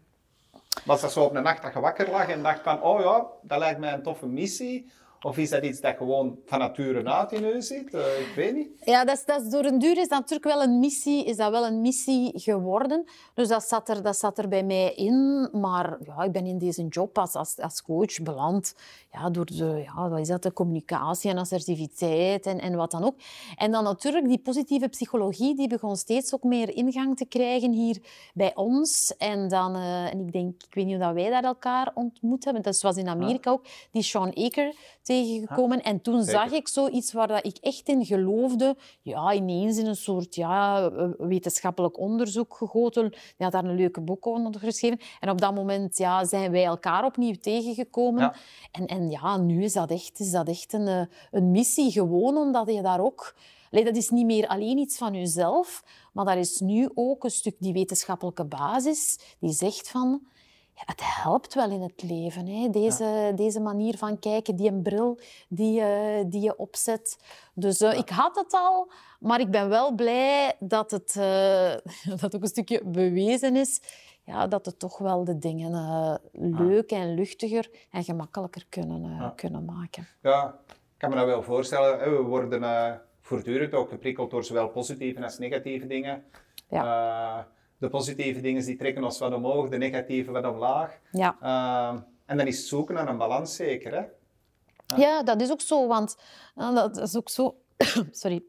Was 0.85 1.01
dat 1.01 1.13
zo 1.13 1.25
op 1.25 1.35
een 1.35 1.43
nacht 1.43 1.63
dat 1.63 1.73
je 1.73 1.81
wakker 1.81 2.11
lag 2.11 2.29
en 2.29 2.43
dacht 2.43 2.61
van, 2.63 2.83
oh 2.83 3.01
ja, 3.01 3.27
dat 3.43 3.59
lijkt 3.59 3.81
mij 3.81 3.93
een 3.93 4.03
toffe 4.03 4.27
missie? 4.27 4.91
Of 5.23 5.37
is 5.39 5.51
dat 5.51 5.65
iets 5.65 5.81
dat 5.81 5.97
gewoon 5.97 6.39
van 6.45 6.59
nature 6.59 7.05
uit 7.05 7.33
in 7.33 7.45
u 7.45 7.63
zit? 7.63 7.95
Eh, 7.95 8.21
ik 8.21 8.33
weet 8.37 8.55
niet. 8.55 8.69
Ja, 8.85 9.05
dat 9.05 9.17
is, 9.17 9.25
dat 9.25 9.43
is 9.43 9.51
door 9.51 9.65
een 9.65 9.79
duur 9.79 9.97
is 9.97 10.09
dat 10.09 10.19
natuurlijk 10.19 10.45
wel 10.45 10.63
een 10.63 10.79
missie, 10.79 11.25
is 11.25 11.37
dat 11.37 11.51
wel 11.51 11.67
een 11.67 11.81
missie 11.81 12.33
geworden. 12.35 13.05
Dus 13.35 13.49
dat 13.49 13.63
zat 13.63 13.89
er, 13.89 14.03
dat 14.03 14.17
zat 14.17 14.39
er 14.39 14.49
bij 14.49 14.65
mij 14.65 14.95
in. 14.95 15.49
Maar 15.53 15.99
ja, 16.05 16.23
ik 16.23 16.33
ben 16.33 16.47
in 16.47 16.59
deze 16.59 16.87
job 16.89 17.19
als, 17.19 17.35
als, 17.35 17.59
als 17.59 17.83
coach 17.83 18.23
beland 18.23 18.75
ja, 19.13 19.31
door 19.31 19.45
de, 19.45 19.83
ja, 19.85 20.09
wat 20.09 20.19
is 20.19 20.29
dat, 20.29 20.43
de 20.43 20.53
communicatie 20.53 21.31
en 21.31 21.39
assertiviteit 21.39 22.47
en, 22.47 22.61
en 22.61 22.77
wat 22.77 22.91
dan 22.91 23.05
ook. 23.05 23.15
En 23.57 23.71
dan 23.71 23.85
natuurlijk 23.85 24.29
die 24.29 24.39
positieve 24.39 24.89
psychologie, 24.89 25.57
die 25.57 25.69
begon 25.69 25.97
steeds 25.97 26.35
ook 26.35 26.43
meer 26.43 26.77
ingang 26.77 27.17
te 27.17 27.25
krijgen 27.25 27.73
hier 27.73 27.99
bij 28.35 28.55
ons. 28.55 29.15
En, 29.19 29.49
dan, 29.49 29.75
eh, 29.75 30.13
en 30.13 30.21
ik 30.21 30.33
denk, 30.33 30.63
ik 30.63 30.75
weet 30.75 30.87
niet 30.87 30.95
of 30.95 31.03
dat 31.03 31.15
wij 31.15 31.31
daar 31.31 31.45
elkaar 31.45 31.91
ontmoet 31.95 32.45
hebben. 32.45 32.63
Dat 32.63 32.81
was 32.81 32.97
in 32.97 33.09
Amerika 33.09 33.51
ook, 33.51 33.65
die 33.91 34.03
Sean 34.03 34.37
Aker 34.37 34.75
tegengekomen. 35.11 35.83
En 35.83 36.01
toen 36.01 36.23
zeker. 36.23 36.41
zag 36.41 36.53
ik 36.53 36.69
zoiets 36.69 37.13
waar 37.13 37.29
dat 37.29 37.47
ik 37.47 37.57
echt 37.61 37.89
in 37.89 38.05
geloofde. 38.05 38.77
Ja, 39.03 39.33
ineens 39.33 39.79
in 39.79 39.87
een 39.87 39.97
soort 39.97 40.35
ja, 40.35 40.91
eh, 40.91 41.09
wetenschappelijk 41.19 41.99
onderzoek 41.99 42.55
gegoten. 42.55 43.11
Die 43.11 43.19
had 43.37 43.53
daar 43.53 43.65
een 43.65 43.75
leuke 43.75 44.01
boek 44.01 44.27
over 44.27 44.59
geschreven. 44.59 45.01
En 45.21 45.31
op 45.31 45.41
dat 45.41 45.55
moment 45.55 45.99
ja, 45.99 46.25
zijn 46.25 46.51
wij 46.51 46.65
elkaar 46.65 47.05
opnieuw 47.05 47.35
tegengekomen. 47.41 48.23
Ja. 48.23 48.35
En, 48.73 48.87
en 48.87 49.11
ja, 49.11 49.37
nu 49.37 49.65
is 49.65 49.73
dat 49.73 49.91
echt, 49.91 50.21
is 50.21 50.31
dat 50.31 50.49
echt 50.49 50.73
een, 50.73 50.87
eh, 50.87 51.03
een 51.31 51.51
missie. 51.51 51.91
Gewoon 51.91 52.37
omdat 52.37 52.73
je 52.73 52.83
daar 52.83 53.01
ook... 53.01 53.35
Allee, 53.71 53.85
dat 53.85 53.97
is 53.97 54.09
niet 54.11 54.27
meer 54.27 54.47
alleen 54.47 54.79
iets 54.79 54.99
van 54.99 55.15
jezelf, 55.15 55.85
maar 56.13 56.25
daar 56.25 56.39
is 56.39 56.61
nu 56.61 56.91
ook 56.95 57.25
een 57.25 57.31
stuk 57.31 57.57
die 57.59 57.73
wetenschappelijke 57.73 58.45
basis 58.45 59.19
die 59.41 59.53
zegt 59.53 59.91
van... 59.91 60.23
Ja, 60.81 60.87
het 60.87 61.01
helpt 61.23 61.55
wel 61.55 61.71
in 61.71 61.81
het 61.83 62.03
leven, 62.03 62.47
hè? 62.47 62.69
Deze, 62.71 63.33
deze 63.37 63.61
manier 63.61 63.97
van 63.99 64.19
kijken, 64.19 64.57
die 64.57 64.71
een 64.71 64.83
bril 64.83 65.19
die, 65.49 65.73
je- 65.73 66.25
die 66.27 66.41
je 66.43 66.57
opzet. 66.57 67.19
Dus 67.55 67.81
eh, 67.81 67.99
ik 67.99 68.09
had 68.09 68.37
het 68.37 68.53
al, 68.53 68.91
maar 69.21 69.41
ik 69.41 69.51
ben 69.51 69.69
wel 69.69 69.95
blij 69.95 70.57
dat 70.59 70.91
het 70.91 71.17
eh, 71.17 71.73
dat 72.21 72.35
ook 72.37 72.43
een 72.43 72.49
stukje 72.49 72.81
bewezen 72.85 73.57
is. 73.57 73.81
Ja, 74.25 74.47
dat 74.47 74.67
het 74.67 74.79
toch 74.79 74.99
wel 74.99 75.25
de 75.25 75.39
dingen 75.39 75.73
eh, 75.75 76.15
leuk 76.33 76.91
en 76.91 77.15
luchtiger 77.15 77.71
en 77.91 78.05
gemakkelijker 78.05 78.67
kunnen, 78.69 79.05
eh, 79.05 79.17
Ja. 79.21 79.33
kunnen 79.37 79.65
maken. 79.65 80.09
Ja, 80.23 80.59
ik 80.69 80.75
kan 80.99 81.11
me 81.11 81.17
dat 81.17 81.27
wel 81.27 81.43
voorstellen. 81.43 81.99
We 82.17 82.23
worden 82.23 82.63
eh, 82.63 82.93
voortdurend 83.21 83.75
ook 83.75 83.89
geprikkeld 83.89 84.31
door 84.31 84.45
zowel 84.45 84.69
positieve 84.69 85.23
als 85.25 85.39
negatieve 85.39 85.87
dingen. 85.87 86.25
Eh, 86.69 87.39
de 87.81 87.89
positieve 87.89 88.41
dingen 88.41 88.65
die 88.65 88.77
trekken 88.77 89.05
ons 89.05 89.19
wat 89.19 89.35
omhoog, 89.35 89.69
de 89.69 89.77
negatieve 89.77 90.31
wat 90.31 90.45
omlaag. 90.45 90.99
Ja. 91.13 91.37
Eh, 91.41 92.01
en 92.27 92.37
dan 92.37 92.47
is 92.47 92.59
het 92.59 92.67
zoeken 92.67 92.95
naar 92.95 93.09
een 93.09 93.19
balans 93.19 93.57
zeker. 93.57 93.95
Hè? 93.95 94.05
Ja, 94.97 95.23
dat 95.23 95.41
is 95.41 95.51
ook 95.51 95.61
zo, 95.61 95.87
want 95.87 96.17
eh, 96.55 96.75
dat 96.75 96.97
is 96.97 97.17
ook 97.17 97.29
zo. 97.29 97.57
Sorry. 98.11 98.43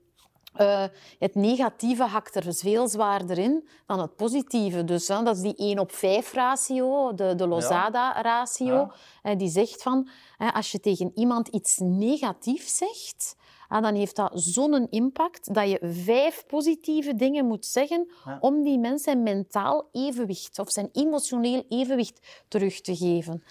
Eh, 0.54 0.84
het 1.20 1.36
negatieve 1.36 2.04
hakt 2.04 2.36
er 2.36 2.54
veel 2.56 2.88
zwaarder 2.88 3.38
in 3.38 3.68
dan 3.86 4.00
het 4.00 4.16
positieve. 4.16 4.84
Dus 4.84 5.08
hè, 5.08 5.24
dat 5.24 5.36
is 5.36 5.42
die 5.42 5.56
1 5.56 5.80
op 5.80 5.92
5 5.92 6.34
ratio, 6.34 7.14
de, 7.14 7.36
de 7.36 7.48
Lozada-ratio. 7.48 8.76
Ja. 8.76 8.92
Eh, 9.22 9.38
die 9.38 9.50
zegt 9.50 9.82
van, 9.82 10.10
hè, 10.38 10.54
als 10.54 10.72
je 10.72 10.80
tegen 10.80 11.12
iemand 11.16 11.48
iets 11.48 11.78
negatiefs 11.78 12.78
zegt, 12.78 13.36
dan 13.80 13.96
heeft 13.96 14.16
dat 14.16 14.32
zo'n 14.34 14.88
impact 14.90 15.54
dat 15.54 15.70
je 15.70 15.80
vijf 15.82 16.46
positieve 16.48 17.16
dingen 17.16 17.46
moet 17.46 17.66
zeggen 17.66 18.12
Ja. 18.26 18.38
om 18.42 18.64
die 18.64 18.80
mens 18.80 19.04
zijn 19.04 19.24
mentaal 19.24 19.88
evenwicht 19.92 20.60
of 20.60 20.72
zijn 20.72 20.90
emotioneel 20.92 21.64
evenwicht 21.70 22.44
terug 22.48 22.82
te 22.82 22.96
geven. 22.96 23.44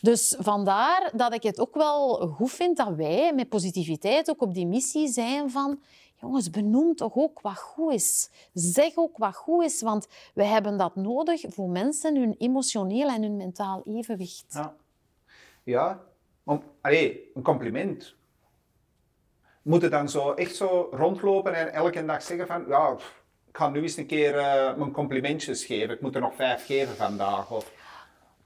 Dus 0.00 0.36
vandaar 0.38 1.10
dat 1.16 1.34
ik 1.34 1.42
het 1.42 1.60
ook 1.60 1.74
wel 1.74 2.16
goed 2.28 2.50
vind 2.50 2.76
dat 2.76 2.94
wij 2.94 3.34
met 3.34 3.48
positiviteit 3.48 4.30
ook 4.30 4.42
op 4.42 4.54
die 4.54 4.66
missie 4.66 5.08
zijn 5.08 5.50
van... 5.50 5.80
Jongens, 6.20 6.50
benoem 6.50 6.94
toch 6.94 7.14
ook 7.16 7.40
wat 7.40 7.58
goed 7.58 7.92
is. 7.92 8.30
Zeg 8.52 8.96
ook 8.96 9.18
wat 9.18 9.36
goed 9.36 9.64
is, 9.64 9.82
want 9.82 10.06
we 10.34 10.44
hebben 10.44 10.78
dat 10.78 10.96
nodig 10.96 11.42
voor 11.48 11.68
mensen 11.68 12.16
hun 12.16 12.34
emotioneel 12.38 13.08
en 13.08 13.22
hun 13.22 13.36
mentaal 13.36 13.82
evenwicht. 13.84 14.44
Ja. 14.48 14.74
Ja, 15.64 16.00
om, 16.44 16.62
allee, 16.80 17.30
een 17.34 17.42
compliment. 17.42 18.14
Moet 19.62 19.82
het 19.82 19.90
dan 19.90 20.08
zo 20.08 20.32
echt 20.32 20.56
zo 20.56 20.88
rondlopen 20.92 21.54
en 21.54 21.72
elke 21.72 22.04
dag 22.04 22.22
zeggen 22.22 22.46
van, 22.46 22.64
ja, 22.68 22.96
ik 23.48 23.56
ga 23.56 23.68
nu 23.68 23.82
eens 23.82 23.96
een 23.96 24.06
keer 24.06 24.38
eh, 24.38 24.76
mijn 24.76 24.92
complimentjes 24.92 25.64
geven. 25.64 25.94
Ik 25.94 26.00
moet 26.00 26.14
er 26.14 26.20
nog 26.20 26.34
vijf 26.34 26.66
geven 26.66 26.96
vandaag. 26.96 27.50
Of, 27.50 27.72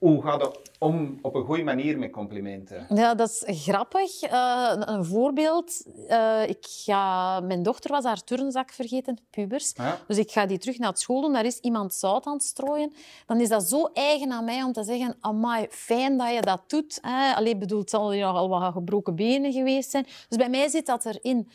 hoe 0.04 0.22
gaat 0.22 0.40
het 0.40 0.58
om 0.78 1.18
op 1.22 1.34
een 1.34 1.44
goede 1.44 1.62
manier 1.62 1.98
met 1.98 2.10
complimenten? 2.10 2.86
Ja, 2.94 3.14
dat 3.14 3.28
is 3.28 3.42
grappig. 3.64 4.22
Eh, 4.22 4.72
een 4.78 5.04
voorbeeld. 5.04 5.82
Eh, 6.08 6.48
ik 6.48 6.66
ga, 6.68 7.40
mijn 7.40 7.62
dochter 7.62 7.90
was 7.90 8.04
haar 8.04 8.24
turnzak 8.24 8.70
vergeten, 8.70 9.18
pubers. 9.30 9.72
Ja? 9.76 9.98
Dus 10.06 10.18
ik 10.18 10.30
ga 10.30 10.46
die 10.46 10.58
terug 10.58 10.78
naar 10.78 10.96
school 10.96 11.20
doen. 11.20 11.32
Daar 11.32 11.44
is 11.44 11.58
iemand 11.58 11.94
zout 11.94 12.26
aan 12.26 12.32
het 12.32 12.42
strooien. 12.42 12.92
Dan 13.26 13.40
is 13.40 13.48
dat 13.48 13.62
zo 13.62 13.84
eigen 13.92 14.32
aan 14.32 14.44
mij 14.44 14.62
om 14.62 14.72
te 14.72 14.84
zeggen... 14.84 15.16
Amai, 15.20 15.66
fijn 15.70 16.18
dat 16.18 16.34
je 16.34 16.40
dat 16.40 16.62
doet. 16.66 16.98
Hè. 17.00 17.34
Allee, 17.34 17.56
bedoel, 17.56 17.80
het 17.80 17.90
zal 17.90 18.12
je 18.12 18.24
al 18.24 18.48
wat 18.48 18.72
gebroken 18.72 19.14
benen 19.14 19.52
geweest 19.52 19.90
zijn. 19.90 20.06
Dus 20.28 20.38
bij 20.38 20.48
mij 20.50 20.68
zit 20.68 20.86
dat 20.86 21.04
erin. 21.06 21.48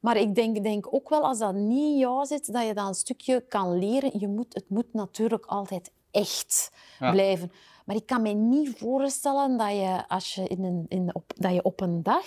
Maar 0.00 0.16
ik 0.16 0.34
denk, 0.34 0.62
denk 0.62 0.94
ook 0.94 1.08
wel, 1.08 1.22
als 1.22 1.38
dat 1.38 1.54
niet 1.54 1.92
in 1.92 1.98
jou 1.98 2.26
zit, 2.26 2.52
dat 2.52 2.66
je 2.66 2.74
dat 2.74 2.88
een 2.88 2.94
stukje 2.94 3.44
kan 3.48 3.78
leren. 3.78 4.10
Je 4.18 4.28
moet, 4.28 4.54
het 4.54 4.68
moet 4.68 4.92
natuurlijk 4.92 5.46
altijd 5.46 5.90
echt 6.10 6.70
Ja. 6.98 7.10
blijven. 7.10 7.52
Maar 7.86 7.96
ik 7.96 8.06
kan 8.06 8.22
me 8.22 8.32
niet 8.32 8.78
voorstellen 8.78 9.56
dat 9.56 9.70
je, 9.70 10.08
als 10.08 10.34
je, 10.34 10.42
in 10.42 10.64
een, 10.64 10.86
in, 10.88 11.14
op, 11.14 11.32
dat 11.36 11.52
je 11.52 11.62
op 11.62 11.80
een 11.80 12.02
dag 12.02 12.26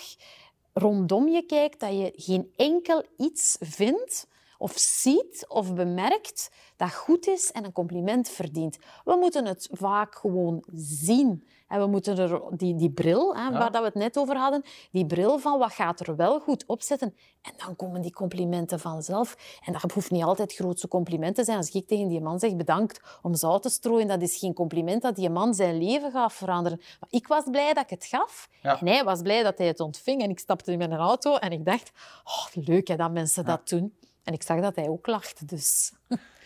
rondom 0.72 1.28
je 1.28 1.42
kijkt, 1.42 1.80
dat 1.80 1.92
je 1.92 2.12
geen 2.16 2.52
enkel 2.56 3.04
iets 3.16 3.56
vindt 3.60 4.26
of 4.58 4.72
ziet 4.76 5.44
of 5.48 5.74
bemerkt 5.74 6.50
dat 6.76 6.94
goed 6.94 7.26
is 7.26 7.52
en 7.52 7.64
een 7.64 7.72
compliment 7.72 8.28
verdient. 8.28 8.78
We 9.04 9.16
moeten 9.20 9.46
het 9.46 9.68
vaak 9.72 10.14
gewoon 10.14 10.64
zien. 10.74 11.46
En 11.70 11.80
we 11.80 11.86
moeten 11.86 12.18
er 12.18 12.40
die, 12.50 12.74
die 12.74 12.90
bril, 12.90 13.36
hè, 13.36 13.50
waar 13.50 13.70
dat 13.70 13.80
we 13.80 13.86
het 13.86 13.94
net 13.94 14.18
over 14.18 14.36
hadden, 14.36 14.62
die 14.90 15.06
bril 15.06 15.38
van 15.38 15.58
wat 15.58 15.72
gaat 15.72 16.00
er 16.00 16.16
wel 16.16 16.40
goed 16.40 16.64
opzetten. 16.66 17.14
En 17.42 17.52
dan 17.56 17.76
komen 17.76 18.00
die 18.00 18.12
complimenten 18.12 18.80
vanzelf. 18.80 19.36
En 19.64 19.72
dat 19.72 19.92
hoeft 19.92 20.10
niet 20.10 20.22
altijd 20.22 20.52
grootste 20.52 20.88
complimenten 20.88 21.34
te 21.34 21.44
zijn. 21.44 21.56
Als 21.56 21.70
ik 21.70 21.86
tegen 21.86 22.08
die 22.08 22.20
man 22.20 22.38
zeg 22.38 22.56
bedankt 22.56 23.00
om 23.22 23.34
zout 23.34 23.62
te 23.62 23.68
strooien, 23.68 24.08
dat 24.08 24.22
is 24.22 24.36
geen 24.36 24.54
compliment 24.54 25.02
dat 25.02 25.16
die 25.16 25.30
man 25.30 25.54
zijn 25.54 25.78
leven 25.78 26.10
gaat 26.10 26.32
veranderen. 26.32 26.80
Maar 27.00 27.08
ik 27.10 27.26
was 27.26 27.44
blij 27.50 27.72
dat 27.74 27.84
ik 27.84 27.90
het 27.90 28.04
gaf. 28.04 28.48
En 28.62 28.86
hij 28.86 29.04
was 29.04 29.22
blij 29.22 29.42
dat 29.42 29.58
hij 29.58 29.66
het 29.66 29.80
ontving. 29.80 30.22
En 30.22 30.30
ik 30.30 30.38
stapte 30.38 30.72
in 30.72 30.78
mijn 30.78 30.92
auto 30.92 31.36
en 31.36 31.52
ik 31.52 31.64
dacht, 31.64 31.90
oh, 32.24 32.64
leuk 32.64 32.88
hè, 32.88 32.96
dat 32.96 33.10
mensen 33.10 33.44
dat 33.44 33.68
doen. 33.68 33.94
En 34.24 34.32
ik 34.32 34.42
zag 34.42 34.60
dat 34.60 34.76
hij 34.76 34.88
ook 34.88 35.06
lachte, 35.06 35.44
dus... 35.44 35.92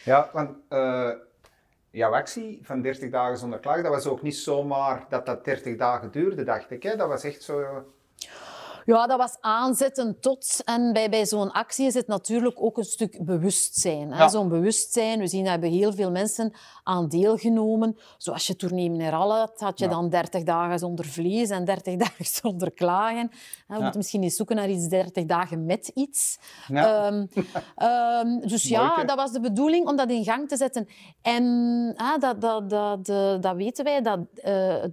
Ja, 0.04 0.30
want 0.32 0.50
uh, 0.68 1.10
jouw 1.94 2.14
actie 2.14 2.58
van 2.62 2.82
30 2.82 3.10
dagen 3.10 3.38
zonder 3.38 3.58
klacht, 3.58 3.82
dat 3.82 3.92
was 3.92 4.06
ook 4.06 4.22
niet 4.22 4.36
zomaar 4.36 5.06
dat 5.08 5.26
dat 5.26 5.44
30 5.44 5.76
dagen 5.76 6.10
duurde, 6.10 6.44
dacht 6.44 6.70
ik. 6.70 6.82
Hè? 6.82 6.96
Dat 6.96 7.08
was 7.08 7.24
echt 7.24 7.42
zo... 7.42 7.84
Ja, 8.84 9.06
dat 9.06 9.18
was 9.18 9.36
aanzetten 9.40 10.20
tot. 10.20 10.62
En 10.64 10.92
bij, 10.92 11.10
bij 11.10 11.26
zo'n 11.26 11.52
actie 11.52 11.86
is 11.86 11.94
het 11.94 12.06
natuurlijk 12.06 12.62
ook 12.62 12.78
een 12.78 12.84
stuk 12.84 13.24
bewustzijn. 13.24 14.08
Ja. 14.08 14.28
Zo'n 14.28 14.48
bewustzijn. 14.48 15.18
We 15.18 15.26
zien, 15.26 15.42
dat 15.42 15.50
hebben 15.50 15.70
heel 15.70 15.92
veel 15.92 16.10
mensen 16.10 16.52
aan 16.82 17.08
deelgenomen. 17.08 17.96
Zoals 18.18 18.46
je 18.46 18.56
Tournee 18.56 18.90
Mineral 18.90 19.32
had, 19.32 19.60
had 19.60 19.78
je 19.78 19.88
dan 19.88 20.08
30 20.08 20.42
dagen 20.42 20.78
zonder 20.78 21.04
vlees 21.04 21.50
en 21.50 21.64
30 21.64 21.96
dagen 22.04 22.24
zonder 22.24 22.72
klagen. 22.72 23.30
We 23.66 23.74
moeten 23.74 23.96
misschien 23.96 24.22
eens 24.22 24.36
zoeken 24.36 24.56
naar 24.56 24.68
iets 24.68 24.88
30 24.88 25.24
dagen 25.24 25.64
met 25.64 25.90
iets. 25.94 26.38
Um, 26.70 27.28
um, 27.82 28.40
dus 28.52 28.68
ja, 28.68 29.04
dat 29.04 29.16
was 29.16 29.32
de 29.32 29.40
bedoeling 29.40 29.88
om 29.88 29.96
dat 29.96 30.10
in 30.10 30.24
gang 30.24 30.48
te 30.48 30.56
zetten. 30.56 30.88
En 31.22 31.92
ah, 31.96 32.20
dat, 32.20 32.40
dat, 32.40 32.70
dat, 32.70 33.06
dat, 33.42 33.56
weten 33.56 33.84
wij, 33.84 34.02
dat 34.02 34.18
uh, 34.18 34.44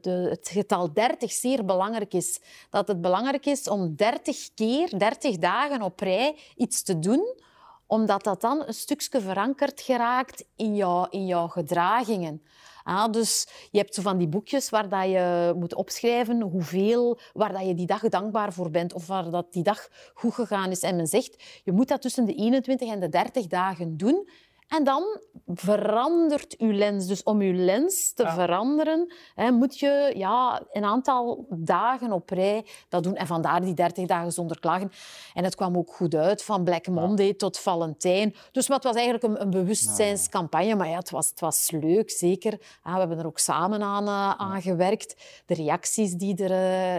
de, 0.01 0.27
het 0.29 0.49
getal 0.51 0.93
30 0.93 1.31
zeer 1.31 1.65
belangrijk 1.65 2.13
is. 2.13 2.39
Dat 2.69 2.87
het 2.87 3.01
belangrijk 3.01 3.45
is 3.45 3.69
om 3.69 3.80
om 3.81 3.95
30 3.95 4.53
keer, 4.53 4.97
30 4.97 5.37
dagen 5.37 5.81
op 5.81 5.99
rij 5.99 6.37
iets 6.55 6.83
te 6.83 6.99
doen, 6.99 7.35
omdat 7.87 8.23
dat 8.23 8.41
dan 8.41 8.63
een 8.67 8.73
stukje 8.73 9.21
verankerd 9.21 9.81
geraakt 9.81 10.45
in, 10.55 10.75
jou, 10.75 11.07
in 11.09 11.25
jouw 11.25 11.47
gedragingen. 11.47 12.41
Ah, 12.83 13.11
dus 13.11 13.47
je 13.71 13.77
hebt 13.77 13.95
zo 13.95 14.01
van 14.01 14.17
die 14.17 14.27
boekjes 14.27 14.69
waar 14.69 14.89
dat 14.89 15.03
je 15.05 15.53
moet 15.55 15.75
opschrijven 15.75 16.41
hoeveel, 16.41 17.19
waar 17.33 17.51
dat 17.51 17.67
je 17.67 17.73
die 17.73 17.85
dag 17.85 18.01
dankbaar 18.01 18.53
voor 18.53 18.69
bent 18.69 18.93
of 18.93 19.07
waar 19.07 19.29
dat 19.29 19.53
die 19.53 19.63
dag 19.63 19.87
goed 20.13 20.33
gegaan 20.33 20.71
is. 20.71 20.81
En 20.81 20.95
men 20.95 21.07
zegt, 21.07 21.43
je 21.63 21.71
moet 21.71 21.87
dat 21.87 22.01
tussen 22.01 22.25
de 22.25 22.33
21 22.33 22.89
en 22.89 22.99
de 22.99 23.09
30 23.09 23.47
dagen 23.47 23.97
doen. 23.97 24.29
En 24.71 24.83
dan 24.83 25.19
verandert 25.47 26.57
uw 26.57 26.71
lens. 26.71 27.07
Dus 27.07 27.23
om 27.23 27.39
uw 27.39 27.53
lens 27.53 28.13
te 28.13 28.27
veranderen, 28.27 29.13
hè, 29.35 29.51
moet 29.51 29.79
je 29.79 30.13
ja, 30.15 30.61
een 30.71 30.83
aantal 30.83 31.45
dagen 31.49 32.11
op 32.11 32.29
rij 32.29 32.65
dat 32.89 33.03
doen. 33.03 33.15
En 33.15 33.27
vandaar 33.27 33.61
die 33.61 33.73
30 33.73 34.07
dagen 34.07 34.31
zonder 34.31 34.59
klagen. 34.59 34.91
En 35.33 35.43
het 35.43 35.55
kwam 35.55 35.77
ook 35.77 35.93
goed 35.93 36.15
uit, 36.15 36.43
van 36.43 36.63
Black 36.63 36.87
Monday 36.87 37.33
tot 37.33 37.59
Valentijn. 37.59 38.35
Dus 38.51 38.67
het 38.67 38.83
was 38.83 38.95
eigenlijk 38.95 39.23
een, 39.23 39.41
een 39.41 39.49
bewustzijnscampagne. 39.49 40.75
Maar 40.75 40.87
ja, 40.87 40.97
het 40.97 41.09
was, 41.09 41.29
het 41.29 41.39
was 41.39 41.71
leuk, 41.71 42.11
zeker. 42.11 42.57
we 42.83 42.89
hebben 42.89 43.19
er 43.19 43.25
ook 43.25 43.39
samen 43.39 43.81
aan, 43.81 44.07
uh, 44.07 44.33
aan 44.37 44.61
gewerkt. 44.61 45.15
De 45.45 45.53
reacties 45.53 46.13
die 46.13 46.43
er, 46.43 46.51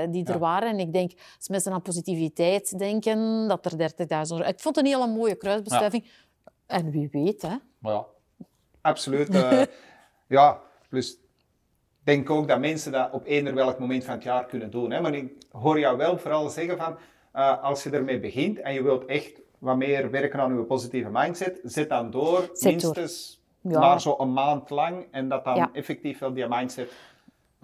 uh, 0.04 0.12
die 0.12 0.24
er 0.24 0.38
waren. 0.38 0.68
En 0.68 0.78
ik 0.78 0.92
denk, 0.92 1.12
als 1.36 1.48
mensen 1.48 1.72
aan 1.72 1.82
positiviteit 1.82 2.78
denken, 2.78 3.48
dat 3.48 3.64
er 3.64 3.78
30 3.78 4.06
dagen... 4.06 4.46
Ik 4.46 4.60
vond 4.60 4.76
het 4.76 4.84
een 4.84 4.92
hele 4.92 5.06
mooie 5.06 5.34
kruisbestuiving. 5.34 6.04
En 6.72 6.90
wie 6.90 7.08
weet, 7.12 7.42
hè? 7.42 7.56
Ja, 7.78 8.06
absoluut. 8.80 9.34
Uh, 9.34 9.62
ja, 10.36 10.60
plus 10.88 11.18
denk 12.04 12.30
ook 12.30 12.48
dat 12.48 12.60
mensen 12.60 12.92
dat 12.92 13.12
op 13.12 13.26
eender 13.26 13.54
welk 13.54 13.78
moment 13.78 14.04
van 14.04 14.14
het 14.14 14.22
jaar 14.22 14.46
kunnen 14.46 14.70
doen. 14.70 14.90
Hè? 14.90 15.00
Maar 15.00 15.14
ik 15.14 15.32
hoor 15.50 15.78
jou 15.78 15.96
wel 15.96 16.18
vooral 16.18 16.48
zeggen 16.48 16.76
van, 16.76 16.96
uh, 17.34 17.62
als 17.62 17.82
je 17.82 17.90
ermee 17.90 18.20
begint 18.20 18.58
en 18.58 18.74
je 18.74 18.82
wilt 18.82 19.04
echt 19.04 19.40
wat 19.58 19.76
meer 19.76 20.10
werken 20.10 20.40
aan 20.40 20.56
je 20.56 20.62
positieve 20.62 21.08
mindset, 21.12 21.60
zet 21.62 21.88
dan 21.88 22.10
door, 22.10 22.50
minstens 22.60 23.42
door. 23.60 23.72
Ja. 23.72 23.80
maar 23.80 24.00
zo 24.00 24.14
een 24.18 24.32
maand 24.32 24.70
lang 24.70 25.06
en 25.10 25.28
dat 25.28 25.44
dan 25.44 25.74
effectief 25.74 26.18
wel 26.18 26.32
die 26.32 26.48
mindset 26.48 26.92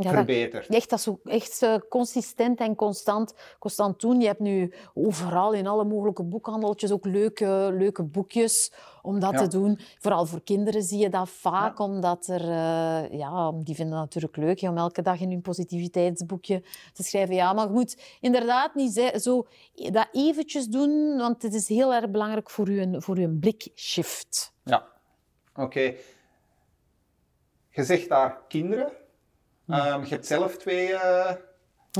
ja, 0.05 0.11
verbeterd. 0.11 0.67
echt, 0.67 0.91
dat 0.91 1.01
zo, 1.01 1.21
echt 1.25 1.63
uh, 1.63 1.75
consistent 1.89 2.61
en 2.61 2.75
constant, 2.75 3.35
constant 3.59 4.01
doen. 4.01 4.21
Je 4.21 4.27
hebt 4.27 4.41
nu 4.41 4.73
overal 4.95 5.53
in 5.53 5.67
alle 5.67 5.85
mogelijke 5.85 6.23
boekhandeltjes 6.23 6.93
ook 6.93 7.05
leuke, 7.05 7.71
leuke 7.73 8.03
boekjes 8.03 8.73
om 9.03 9.21
dat 9.21 9.37
te 9.37 9.47
doen. 9.47 9.79
Vooral 9.99 10.27
voor 10.27 10.43
kinderen 10.43 10.83
zie 10.83 10.99
je 10.99 11.09
dat 11.09 11.29
vaak, 11.29 11.79
omdat 11.79 12.27
er... 12.27 12.43
Uh, 12.43 13.19
ja, 13.19 13.53
die 13.53 13.75
vinden 13.75 13.95
dat 13.95 14.05
natuurlijk 14.05 14.37
leuk 14.37 14.63
om 14.63 14.77
elke 14.77 15.03
dag 15.03 15.21
in 15.21 15.31
hun 15.31 15.41
positiviteitsboekje 15.41 16.63
te 16.93 17.03
schrijven. 17.03 17.35
Ja, 17.35 17.53
maar 17.53 17.67
je 17.67 17.73
moet 17.73 18.19
inderdaad 18.21 18.75
niet 18.75 19.13
zo 19.17 19.47
dat 19.75 20.09
eventjes 20.13 20.67
doen, 20.67 21.17
want 21.17 21.43
het 21.43 21.55
is 21.55 21.69
heel 21.69 21.95
erg 21.95 22.11
belangrijk 22.11 22.51
voor 22.51 22.71
je, 22.71 23.01
voor 23.01 23.19
je 23.19 23.29
blikshift. 23.29 24.53
Ja, 24.65 24.87
oké. 25.55 25.95
Je 27.71 27.85
zegt 27.85 28.09
daar 28.09 28.39
kinderen 28.49 28.93
Um, 29.69 30.03
je 30.05 30.09
hebt 30.09 30.27
zelf 30.27 30.57
twee 30.57 30.89
uh, 30.89 31.31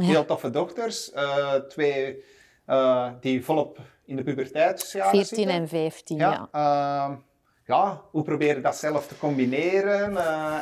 heel 0.01 0.25
toffe 0.25 0.51
dochters. 0.51 1.13
Uh, 1.15 1.55
twee 1.55 2.25
uh, 2.67 3.11
die 3.21 3.45
volop 3.45 3.79
in 4.05 4.17
de 4.17 4.23
puberteitsjaren 4.23 5.11
14 5.11 5.37
zitten. 5.37 5.55
en 5.55 5.69
15, 5.69 6.17
ja. 6.17 6.49
Ja, 6.53 7.09
uh, 7.11 7.17
ja 7.65 8.03
hoe 8.11 8.23
probeer 8.23 8.55
je 8.55 8.61
dat 8.61 8.77
zelf 8.77 9.07
te 9.07 9.19
combineren? 9.19 10.17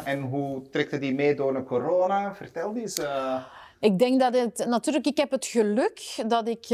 en 0.05 0.21
hoe 0.21 0.69
trekt 0.71 0.91
je 0.91 0.99
die 0.99 1.15
mee 1.15 1.35
door 1.35 1.55
een 1.55 1.65
corona? 1.65 2.35
Vertel 2.35 2.77
eens. 2.77 3.01
Ik 3.81 3.99
denk 3.99 4.21
dat 4.21 4.35
het... 4.35 4.67
Natuurlijk, 4.69 5.07
ik 5.07 5.17
heb 5.17 5.31
het 5.31 5.47
geluk 5.47 6.25
dat, 6.27 6.49
ik, 6.49 6.69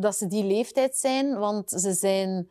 dat 0.00 0.16
ze 0.16 0.26
die 0.26 0.44
leeftijd 0.44 0.96
zijn, 0.96 1.38
want 1.38 1.70
ze 1.70 1.92
zijn 1.92 2.48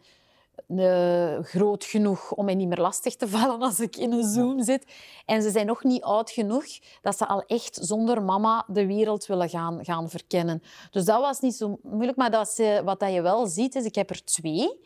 uh, 0.68 1.40
groot 1.40 1.84
genoeg 1.84 2.32
om 2.32 2.46
mij 2.46 2.56
niet 2.56 2.68
meer 2.68 2.82
lastig 2.82 3.16
te 3.16 3.28
vallen 3.28 3.62
als 3.62 3.80
ik 3.80 3.96
in 3.96 4.12
een 4.12 4.24
Zoom 4.24 4.64
zit. 4.64 4.86
En 5.26 5.42
ze 5.42 5.50
zijn 5.50 5.66
nog 5.66 5.84
niet 5.84 6.04
oud 6.04 6.32
genoeg 6.32 6.66
dat 7.02 7.18
ze 7.18 7.28
al 7.28 7.42
echt 7.42 7.80
zonder 7.82 8.24
mama 8.24 8.66
de 8.68 8.86
wereld 8.86 9.26
willen 9.26 9.50
gaan, 9.50 9.86
gaan 9.86 10.10
verkennen. 10.10 10.64
Dus 10.92 11.06
dat 11.06 11.22
was 11.22 11.40
niet 11.40 11.56
zo 11.56 11.80
moeilijk. 11.84 12.18
Maar 12.18 12.32
dat 12.32 12.62
wat 12.84 13.00
dat 13.00 13.14
je 13.14 13.22
wel 13.22 13.48
ziet, 13.48 13.76
is 13.76 13.86
ik 13.86 13.96
heb 13.96 14.10
er 14.10 14.24
twee. 14.24 14.80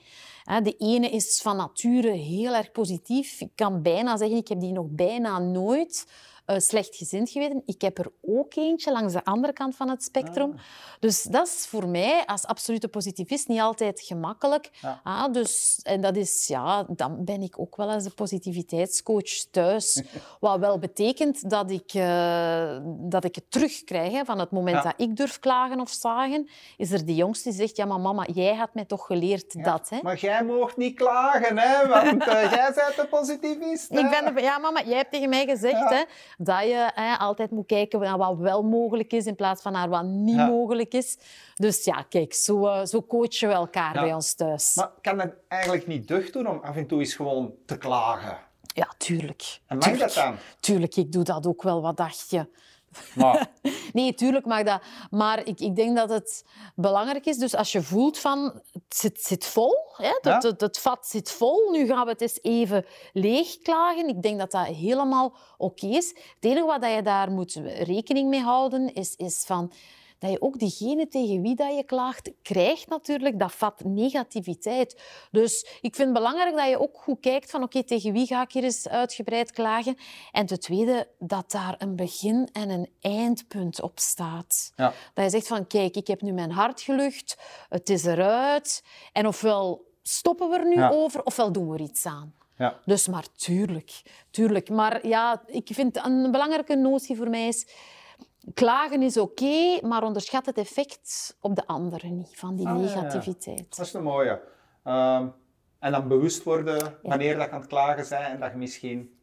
De 0.64 0.76
ene 0.78 1.10
is 1.10 1.42
van 1.42 1.58
nature 1.58 2.12
heel 2.12 2.54
erg 2.54 2.72
positief. 2.72 3.42
Ik 3.42 3.52
kan 3.56 3.82
bijna 3.82 4.18
zeggen, 4.18 4.38
ik 4.38 4.48
heb 4.48 4.60
die 4.60 4.72
nog 4.72 4.88
bijna 4.90 5.40
nooit 5.40 6.06
uh, 6.48 6.58
slechtgezind 6.60 7.30
geweten. 7.30 7.62
Ik 7.66 7.82
heb 7.82 7.98
er 7.98 8.12
ook 8.22 8.56
eentje 8.56 8.92
langs 8.92 9.14
de 9.14 9.24
andere 9.24 9.54
kant 9.54 9.76
van 9.76 9.90
het 9.90 10.04
spectrum. 10.04 10.52
Ah. 10.52 10.60
Dus 11.00 11.24
dat 11.24 11.48
is 11.48 11.68
voor 11.68 11.88
mij 11.88 12.26
als 12.26 12.46
absolute 12.46 12.88
positivist 12.88 13.48
niet 13.48 13.60
altijd 13.60 14.02
gemakkelijk. 14.02 14.70
Ah, 15.04 15.34
dus, 15.34 15.80
en 15.84 16.02
dat 16.02 16.16
is, 16.16 16.48
ja, 16.48 16.86
dan 16.90 17.26
ben 17.26 17.42
ik 17.42 17.60
ook 17.60 17.76
wel 17.76 17.92
eens 17.92 18.06
een 18.06 18.14
positiviteitscoach 18.14 19.46
thuis. 19.52 20.04
Wat 20.40 20.60
wel 20.60 20.80
betekent 20.80 21.50
dat 21.50 21.72
ik, 21.72 21.94
uh, 21.94 22.78
dat 22.86 23.24
ik 23.24 23.36
het 23.36 23.52
terugkrijg. 23.52 24.12
Hè. 24.12 24.26
Van 24.26 24.40
het 24.40 24.52
moment 24.52 24.84
dat 24.84 24.94
ik 24.98 25.16
durf 25.16 25.40
klagen 25.40 25.80
of 25.80 25.90
zagen, 25.90 26.50
is 26.78 26.92
er 26.92 27.06
die 27.06 27.16
jongste 27.16 27.50
die 27.50 27.58
zegt, 27.58 27.76
ja 27.78 27.86
maar 27.86 28.00
mama, 28.00 28.26
jij 28.34 28.56
had 28.56 28.74
mij 28.74 28.86
toch 28.86 29.06
geleerd 29.06 29.64
dat. 29.64 29.90
Hè? 29.90 30.00
Maar 30.02 30.18
jij 30.18 30.44
mocht 30.44 30.78
niet 30.78 30.96
klagen, 30.96 31.58
hè? 31.58 31.88
want 31.88 32.28
uh, 32.28 32.52
jij 32.56 32.72
bent 32.76 32.98
een 32.98 33.10
positivist. 33.10 33.92
Ik 33.92 34.10
ben 34.10 34.44
ja 34.44 34.58
mama, 34.58 34.82
jij 34.86 34.98
hebt 34.98 35.12
tegen 35.12 35.30
mij 35.30 35.46
gezegd 35.46 35.90
hè, 35.90 36.04
dat 36.38 36.64
je 36.64 36.92
hè, 36.94 37.16
altijd 37.16 37.52
moet 37.52 37.66
kijken 37.66 38.00
naar 38.00 38.18
wat 38.18 38.38
wel 38.38 38.64
mogelijk 38.64 39.14
is 39.14 39.26
in 39.26 39.36
plaats 39.36 39.62
van 39.62 39.72
naar 39.72 39.90
wat 39.90 40.04
niet 40.04 40.36
mogelijk 40.36 40.94
is. 40.94 41.18
Dus 41.56 41.84
ja, 41.84 42.02
kijk, 42.10 42.34
zo, 42.34 42.66
uh, 42.66 42.86
zo 42.86 43.04
coachen 43.04 43.48
we 43.48 43.54
elkaar 43.54 43.94
bij 43.94 44.14
ons 44.14 44.34
thuis. 44.34 44.76
Maar 44.76 44.92
kan 45.02 45.20
het 45.20 45.34
eigenlijk 45.48 45.88
niet 45.88 46.08
deugd 46.08 46.34
doen 46.34 46.48
om 46.48 46.60
af 46.64 46.76
en 46.76 46.88
toe 46.88 47.00
eens 47.00 47.14
gewoon 47.14 47.54
te 47.66 47.78
klagen? 47.78 48.38
Ja, 48.74 48.94
tuurlijk. 48.98 49.60
En 49.68 49.78
mag 49.78 49.98
dat 49.98 50.14
dan? 50.14 50.36
Tuurlijk, 50.60 50.96
ik 50.96 51.12
doe 51.12 51.24
dat 51.24 51.48
ook 51.48 51.64
wel. 51.64 51.82
Wat 51.82 51.98
dacht 51.98 52.30
je? 52.30 52.48
Maar... 53.16 53.52
nee, 53.94 54.14
tuurlijk 54.14 54.46
mag 54.46 54.64
dat. 54.64 54.82
Maar 55.10 55.48
ik, 55.48 55.60
ik 55.60 55.76
denk 55.76 55.96
dat 55.96 56.10
het 56.10 56.46
belangrijk 56.76 57.26
is. 57.26 57.38
Dus 57.38 57.56
als 57.56 57.72
je 57.72 57.82
voelt 57.82 58.18
van 58.18 58.62
het 58.72 58.84
zit, 58.90 59.22
zit 59.22 59.46
vol, 59.46 59.76
hè? 59.98 60.10
Het, 60.22 60.44
het, 60.44 60.62
het, 60.62 60.80
vat 60.80 61.08
zit 61.08 61.32
vol, 61.32 61.72
nu 61.72 61.88
gaan 61.88 62.06
we 62.06 62.12
het 62.12 62.22
eens 62.22 62.40
even 62.42 62.86
leegklagen. 63.14 64.08
Ik 64.08 64.22
denk 64.22 64.40
dat 64.40 64.52
dat 64.52 64.66
helemaal 64.66 65.34
oké 65.58 65.88
is. 65.88 66.08
Het 66.10 66.36
enige 66.40 66.66
wat 66.66 66.86
je 66.96 67.02
daar 67.02 67.32
moet 67.32 67.54
rekening 67.64 68.30
mee 68.30 68.42
houden 68.42 68.94
is, 68.94 69.16
is 69.16 69.44
van 69.46 69.72
dat 70.26 70.34
je 70.34 70.42
ook 70.42 70.60
diegene 70.60 71.08
tegen 71.08 71.42
wie 71.42 71.56
dat 71.56 71.76
je 71.76 71.84
klaagt, 71.84 72.32
krijgt 72.42 72.90
natuurlijk 72.90 73.40
dat 73.40 73.52
vat 73.52 73.84
negativiteit. 73.84 75.02
Dus 75.32 75.62
ik 75.82 75.96
vind 75.96 76.08
het 76.08 76.18
belangrijk 76.18 76.56
dat 76.56 76.70
je 76.70 76.80
ook 76.80 76.98
goed 76.98 77.20
kijkt 77.20 77.52
van 77.52 77.64
oké, 77.64 77.84
tegen 77.84 78.14
wie 78.14 78.26
ga 78.26 78.42
ik 78.42 78.52
hier 78.52 78.64
eens 78.64 78.88
uitgebreid 78.88 79.52
klagen? 79.52 79.98
En 80.32 80.46
ten 80.46 80.60
tweede, 80.60 81.08
dat 81.20 81.52
daar 81.52 81.76
een 81.78 81.96
begin 81.96 82.50
en 82.52 82.70
een 82.70 82.90
eindpunt 83.02 83.82
op 83.82 84.00
staat. 84.00 84.72
Ja. 84.76 84.94
Dat 85.14 85.24
je 85.24 85.30
zegt 85.30 85.48
van 85.48 85.68
kijk, 85.68 85.96
ik 85.96 86.08
heb 86.08 86.22
nu 86.22 86.32
mijn 86.32 86.52
hart 86.52 86.82
gelucht, 86.82 87.38
het 87.70 87.90
is 87.90 88.06
eruit. 88.06 88.84
En 89.12 89.28
ofwel 89.28 89.86
stoppen 90.04 90.50
we 90.50 90.58
er 90.58 90.68
nu 90.68 90.76
Ja. 90.76 90.90
over 90.90 91.24
ofwel 91.24 91.52
doen 91.52 91.70
we 91.70 91.74
er 91.74 91.82
iets 91.84 92.06
aan. 92.06 92.34
Ja. 92.58 92.80
Dus 92.86 93.08
maar 93.08 93.26
tuurlijk, 93.36 94.02
tuurlijk. 94.32 94.70
Maar 94.70 95.08
ja, 95.08 95.44
ik 95.46 95.70
vind 95.72 96.06
een 96.06 96.32
belangrijke 96.32 96.76
notie 96.76 97.16
voor 97.16 97.30
mij 97.30 97.48
is... 97.48 97.68
Klagen 98.54 99.02
is 99.02 99.18
oké, 99.18 99.80
maar 99.82 100.04
onderschat 100.04 100.46
het 100.46 100.58
effect 100.58 101.38
op 101.42 101.56
de 101.56 101.68
anderen 101.68 102.16
niet, 102.18 102.32
van 102.40 102.56
die 102.56 102.68
Ah, 102.68 102.74
ja. 102.74 102.80
negativiteit. 102.96 103.78
Dat 103.78 103.86
is 103.86 103.94
een 103.94 104.04
mooie. 104.04 104.42
Ehm, 104.84 105.28
en 105.80 105.92
dan 105.92 106.08
bewust 106.08 106.44
worden 106.44 106.98
wanneer 107.02 107.38
dat 107.38 107.46
je 107.46 107.52
aan 107.52 107.60
het 107.60 107.70
klagen 107.70 108.06
bent 108.10 108.24
en 108.34 108.40
dat 108.40 108.52
je 108.52 108.58
misschien 108.58 109.18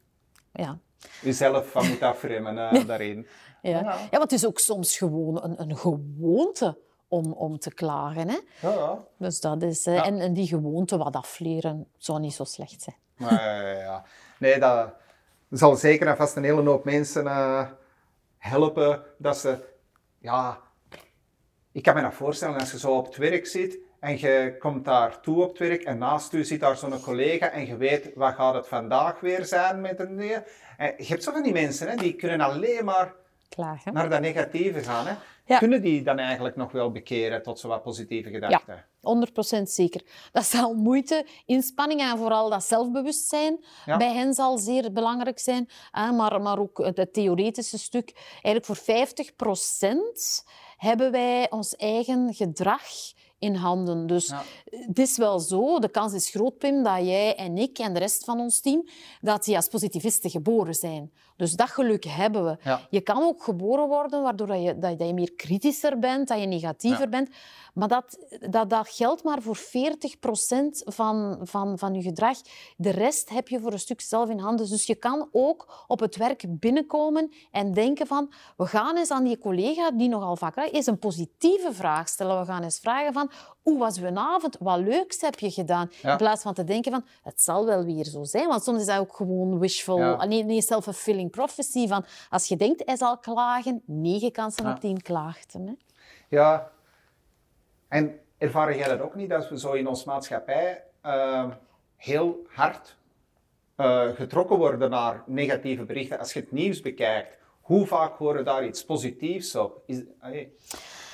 Ja. 0.53 0.79
jezelf 1.21 1.71
van 1.71 1.89
moet 1.89 2.03
afremmen 2.03 2.59
eh, 2.71 2.87
daarin. 2.87 3.27
Ja. 3.63 3.71
Ja. 3.71 3.79
Ja. 3.81 4.09
want 4.11 4.23
het 4.23 4.33
is 4.33 4.47
ook 4.47 4.59
soms 4.59 4.97
gewoon 4.97 5.43
een, 5.45 5.61
een 5.61 5.77
gewoonte 5.77 6.79
om, 7.09 7.33
om 7.33 7.59
te 7.59 7.75
klagen. 7.75 8.29
Hè? 8.29 8.39
Ja, 8.61 8.71
ja. 8.75 8.99
Dus 9.19 9.41
dat 9.41 9.63
is, 9.63 9.87
eh, 9.87 10.07
en, 10.07 10.21
en 10.21 10.33
die 10.33 10.47
gewoonte 10.47 10.97
wat 10.97 11.17
afleren 11.17 11.87
zou 11.97 12.21
niet 12.21 12.35
zo 12.35 12.45
slecht 12.45 12.83
zijn. 12.83 12.97
Ja, 13.17 13.71
ja. 13.73 14.05
Nee, 14.39 14.59
dat 14.59 14.93
zal 15.51 15.77
zeker 15.77 16.07
en 16.07 16.17
vast 16.17 16.37
een 16.37 16.45
hele 16.45 16.63
hoop 16.63 16.85
mensen 16.85 17.27
eh, 17.27 17.69
helpen 18.43 19.03
dat 19.19 19.39
ze, 19.39 19.59
ja, 20.19 20.61
ik 21.73 21.83
kan 21.83 21.95
me 21.95 22.03
dat 22.03 22.15
voorstellen 22.15 22.61
als 22.61 22.71
je 22.71 22.79
zo 22.79 22.97
op 22.97 23.07
het 23.07 23.17
werk 23.17 23.47
zit 23.47 23.79
en 24.01 24.19
je 24.19 24.57
komt 24.59 24.85
daar 24.85 25.21
toe 25.21 25.43
op 25.43 25.49
het 25.49 25.59
werk 25.59 25.83
en 25.83 25.99
naast 25.99 26.33
u 26.33 26.45
zit 26.45 26.61
daar 26.61 26.77
zo'n 26.77 27.01
collega 27.01 27.51
en 27.51 27.67
je 27.67 27.77
weet 27.77 28.11
wat 28.15 28.35
gaat 28.35 28.55
het 28.55 28.69
vandaag 28.69 29.21
weer 29.21 29.45
zijn 29.45 29.81
met 29.81 30.01
een. 30.01 30.21
En 30.77 30.95
je 30.97 31.07
hebt 31.07 31.23
zo 31.23 31.33
van 31.33 31.43
die 31.43 31.53
mensen, 31.53 31.89
hè, 31.89 31.97
die 31.97 32.15
kunnen 32.15 32.41
alleen 32.41 32.85
maar 32.85 33.15
Klagen. 33.55 33.93
naar 33.93 34.09
dat 34.11 34.21
negatieve 34.21 34.81
gaan. 34.83 35.07
Hè. 35.07 35.13
Ja. 35.47 35.59
Kunnen 35.59 35.83
die 35.83 36.03
dan 36.03 36.19
eigenlijk 36.19 36.57
nog 36.57 36.73
wel 36.73 36.91
bekeren 36.91 37.43
tot 37.43 37.59
zo 37.59 37.69
wat 37.69 37.83
positieve 37.83 38.31
gedachten? 38.31 38.85
100% 39.59 39.63
zeker. 39.63 40.03
Dat 40.33 40.45
zal 40.45 40.75
moeite, 40.75 41.27
inspanning 41.47 42.01
en 42.01 42.19
vooral 42.19 42.51
dat 42.51 42.65
zelfbewustzijn 42.65 43.65
Ja. 43.85 43.97
bij 43.97 44.13
hen 44.15 44.35
zal 44.35 44.59
zeer 44.59 44.93
belangrijk 44.93 45.39
zijn. 45.39 45.69
Hè, 45.91 46.13
maar, 46.13 46.41
maar 46.43 46.59
ook 46.59 46.79
het, 46.79 46.97
het 46.97 47.13
theoretische 47.13 47.79
stuk. 47.79 48.13
Eigenlijk 48.43 48.65
voor 48.65 48.77
50% 48.77 50.45
hebben 50.77 51.11
wij 51.11 51.51
ons 51.51 51.77
eigen 51.77 52.35
gedrag 52.35 52.83
in 53.43 53.55
handen. 53.55 54.07
Dus 54.07 54.27
Ja. 54.27 54.43
het 54.65 54.99
is 54.99 55.17
wel 55.17 55.39
zo, 55.41 55.79
de 55.79 55.89
kans 55.89 56.13
is 56.13 56.31
groot, 56.31 56.59
Pim, 56.59 56.83
dat 56.83 56.97
jij 56.99 57.37
en 57.37 57.59
ik 57.59 57.79
en 57.79 57.93
de 57.93 57.99
rest 57.99 58.25
van 58.25 58.41
ons 58.41 58.61
team, 58.61 58.89
dat 59.21 59.45
die 59.45 59.57
als 59.57 59.69
positivisten 59.69 60.31
geboren 60.31 60.75
zijn. 60.75 61.13
Dus 61.37 61.53
dat 61.53 61.69
geluk 61.69 62.05
hebben 62.05 62.45
we. 62.45 62.57
Ja. 62.65 62.81
Je 62.91 63.01
kan 63.01 63.23
ook 63.23 63.43
geboren 63.43 63.89
worden 63.89 64.23
waardoor 64.23 64.47
dat 64.47 64.63
je, 64.63 64.79
dat, 64.79 64.99
je 64.99 65.15
meer 65.15 65.33
kritischer 65.33 65.99
bent, 65.99 66.29
dat 66.29 66.41
je 66.41 66.47
negatiever 66.47 67.01
Ja. 67.01 67.09
bent. 67.09 67.31
Maar 67.75 67.89
dat, 67.89 68.19
dat, 68.51 68.71
dat 68.71 68.89
geldt 68.89 69.25
maar 69.25 69.43
voor 69.43 69.57
40% 69.57 69.61
van, 70.85 71.39
van, 71.43 71.79
van 71.79 71.95
je 71.95 72.03
gedrag. 72.03 72.39
De 72.77 72.91
rest 72.91 73.29
heb 73.31 73.49
je 73.49 73.61
voor 73.61 73.73
een 73.73 73.79
stuk 73.79 74.01
zelf 74.01 74.29
in 74.29 74.39
handen. 74.39 74.69
Dus 74.69 74.87
je 74.87 74.95
kan 74.95 75.29
ook 75.33 75.85
op 75.87 76.01
het 76.01 76.17
werk 76.17 76.45
binnenkomen 76.49 77.33
en 77.51 77.73
denken 77.73 78.07
van... 78.07 78.33
We 78.57 78.67
gaan 78.67 78.97
eens 78.97 79.11
aan 79.11 79.25
die 79.25 79.39
collega, 79.39 79.91
die 79.91 80.09
nogal 80.09 80.37
vaak 80.37 80.57
eens 80.73 80.87
een 80.87 80.99
positieve 80.99 81.73
vraag 81.73 82.09
stellen. 82.09 82.41
We 82.41 82.47
gaan 82.47 82.63
eens 82.63 82.79
vragen 82.79 83.13
van... 83.13 83.31
Hoe 83.63 83.79
was 83.79 83.99
uw 83.99 84.17
avond? 84.17 84.57
Wat 84.61 84.79
leuks 84.79 85.21
heb 85.21 85.39
je 85.39 85.51
gedaan? 85.51 85.91
Ja. 86.03 86.11
In 86.11 86.17
plaats 86.17 86.43
van 86.43 86.55
te 86.55 86.65
denken 86.65 86.93
van... 86.93 87.05
Het 87.23 87.41
zal 87.41 87.67
wel 87.67 87.85
weer 87.85 88.05
zo 88.05 88.25
zijn. 88.25 88.49
Want 88.49 88.63
soms 88.63 88.81
is 88.81 88.87
dat 88.87 88.99
ook 88.99 89.15
gewoon 89.17 89.59
wishful... 89.59 89.99
Ja. 89.99 90.13
ah, 90.13 90.29
Nee, 90.29 90.45
nee 90.45 90.63
self-fulfilling 90.63 91.31
prophecy. 91.31 91.89
Van, 91.89 92.05
als 92.31 92.49
je 92.49 92.57
denkt, 92.57 92.83
hij 92.87 92.97
zal 92.97 93.19
klagen, 93.19 93.83
negen 93.87 94.33
kansen 94.33 94.65
Ja. 94.65 94.73
op 94.73 94.81
tien 94.81 95.03
klaagt 95.03 95.53
hem. 95.53 95.67
Hè? 95.67 95.73
Ja. 96.29 96.71
En 97.89 98.21
ervaren 98.39 98.77
jij 98.77 98.89
dat 98.89 99.01
ook 99.01 99.15
niet, 99.15 99.31
dat 99.31 99.49
we 99.49 99.59
zo 99.59 99.73
in 99.73 99.87
onze 99.87 100.09
maatschappij 100.09 100.83
ehm, 101.01 101.51
heel 101.97 102.47
hard 102.49 102.97
eh, 103.77 104.09
getrokken 104.09 104.57
worden 104.57 104.91
naar 104.91 105.23
negatieve 105.27 105.85
berichten? 105.85 106.19
Als 106.19 106.33
je 106.33 106.41
het 106.41 106.53
nieuws 106.53 106.81
bekijkt, 106.81 107.39
hoe 107.61 107.87
vaak 107.87 108.17
horen 108.17 108.45
daar 108.45 108.67
iets 108.67 108.85
positiefs 108.85 109.55
op? 109.55 109.83
Is, 109.87 110.03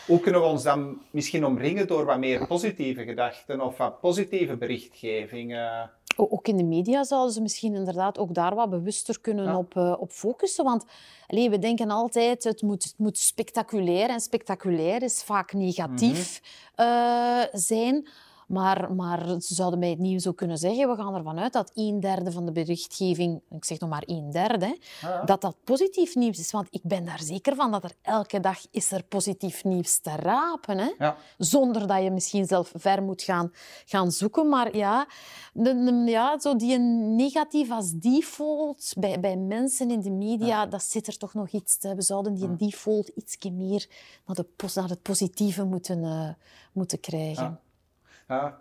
hoe 0.09 0.21
kunnen 0.21 0.41
we 0.41 0.47
ons 0.47 0.63
dan 0.63 0.99
misschien 1.11 1.45
omringen 1.47 1.87
door 1.87 2.05
wat 2.05 2.19
meer 2.19 2.47
positieve 2.47 3.05
gedachten 3.05 3.61
of 3.61 3.77
wat 3.77 4.01
positieve 4.01 4.57
berichtgeving? 4.57 5.57
Ook 6.17 6.49
in 6.49 6.57
de 6.57 6.65
media 6.65 7.05
zouden 7.05 7.33
ze 7.33 7.43
misschien 7.43 7.75
inderdaad 7.75 8.19
ook 8.19 8.35
daar 8.35 8.55
wat 8.55 8.71
bewuster 8.71 9.21
kunnen 9.21 9.45
Ja. 9.45 9.57
op, 9.57 9.77
eh, 9.77 9.95
op 9.99 10.11
focussen. 10.11 10.65
Want 10.65 10.85
allee, 11.27 11.51
we 11.51 11.59
denken 11.59 11.91
altijd, 11.91 12.45
het 12.45 12.63
moet, 12.63 12.85
het 12.85 12.95
moet 12.97 13.19
spectaculair. 13.19 14.09
En 14.09 14.21
spectaculair 14.21 15.03
is 15.03 15.23
vaak 15.23 15.53
negatief 15.53 16.41
eh, 16.75 17.43
zijn. 17.53 18.09
Maar, 18.49 18.93
maar 18.93 19.27
ze 19.41 19.55
zouden 19.55 19.81
bij 19.81 19.91
het 19.91 19.99
nieuws 19.99 20.27
ook 20.27 20.37
kunnen 20.37 20.59
zeggen, 20.59 20.89
we 20.89 20.97
gaan 21.03 21.15
ervan 21.15 21.39
uit 21.39 21.53
dat 21.53 21.71
een 21.75 22.01
derde 22.01 22.33
van 22.33 22.47
de 22.47 22.53
berichtgeving, 22.53 23.41
ik 23.51 23.65
zeg 23.65 23.79
nog 23.81 23.91
maar 23.91 24.03
een 24.07 24.31
derde, 24.31 24.67
hè, 24.67 25.09
Ja. 25.09 25.23
dat 25.25 25.41
dat 25.41 25.57
positief 25.65 26.15
nieuws 26.15 26.39
is. 26.39 26.51
Want 26.51 26.67
ik 26.71 26.81
ben 26.83 27.05
daar 27.05 27.21
zeker 27.23 27.55
van 27.55 27.71
dat 27.71 27.85
er 27.85 27.93
elke 28.03 28.41
dag 28.41 28.59
is 28.71 28.91
er 28.93 29.03
positief 29.05 29.65
nieuws 29.65 29.99
te 29.99 30.11
rapen. 30.17 30.79
Hè? 30.79 30.91
Ja. 30.99 31.17
Zonder 31.39 31.87
dat 31.87 32.03
je 32.03 32.11
misschien 32.11 32.47
zelf 32.47 32.73
ver 32.77 33.03
moet 33.03 33.23
gaan, 33.23 33.53
gaan 33.85 34.11
zoeken. 34.13 34.49
Maar 34.49 34.77
ja, 34.77 35.07
de, 35.53 35.63
de- 35.85 36.11
ja 36.11 36.39
zo 36.41 36.57
die 36.57 36.79
negatief 36.79 37.71
als 37.71 37.93
default 37.93 38.93
bij, 38.99 39.21
bij 39.21 39.37
mensen 39.37 39.91
in 39.91 40.01
de 40.01 40.11
media, 40.11 40.67
dat 40.67 40.83
zit 40.83 41.07
er 41.07 41.17
toch 41.17 41.35
nog 41.35 41.49
iets. 41.51 41.79
te- 41.79 41.95
We 41.95 42.03
zouden 42.03 42.35
die 42.35 42.57
default 42.57 43.09
iets 43.09 43.37
meer 43.53 43.87
naar, 44.27 44.37
de, 44.37 44.47
naar 44.75 44.89
het 44.89 45.03
positieve 45.03 45.65
moeten, 45.65 46.05
eh, 46.05 46.29
moeten 46.73 47.01
krijgen. 47.01 47.61
Ja. 48.29 48.61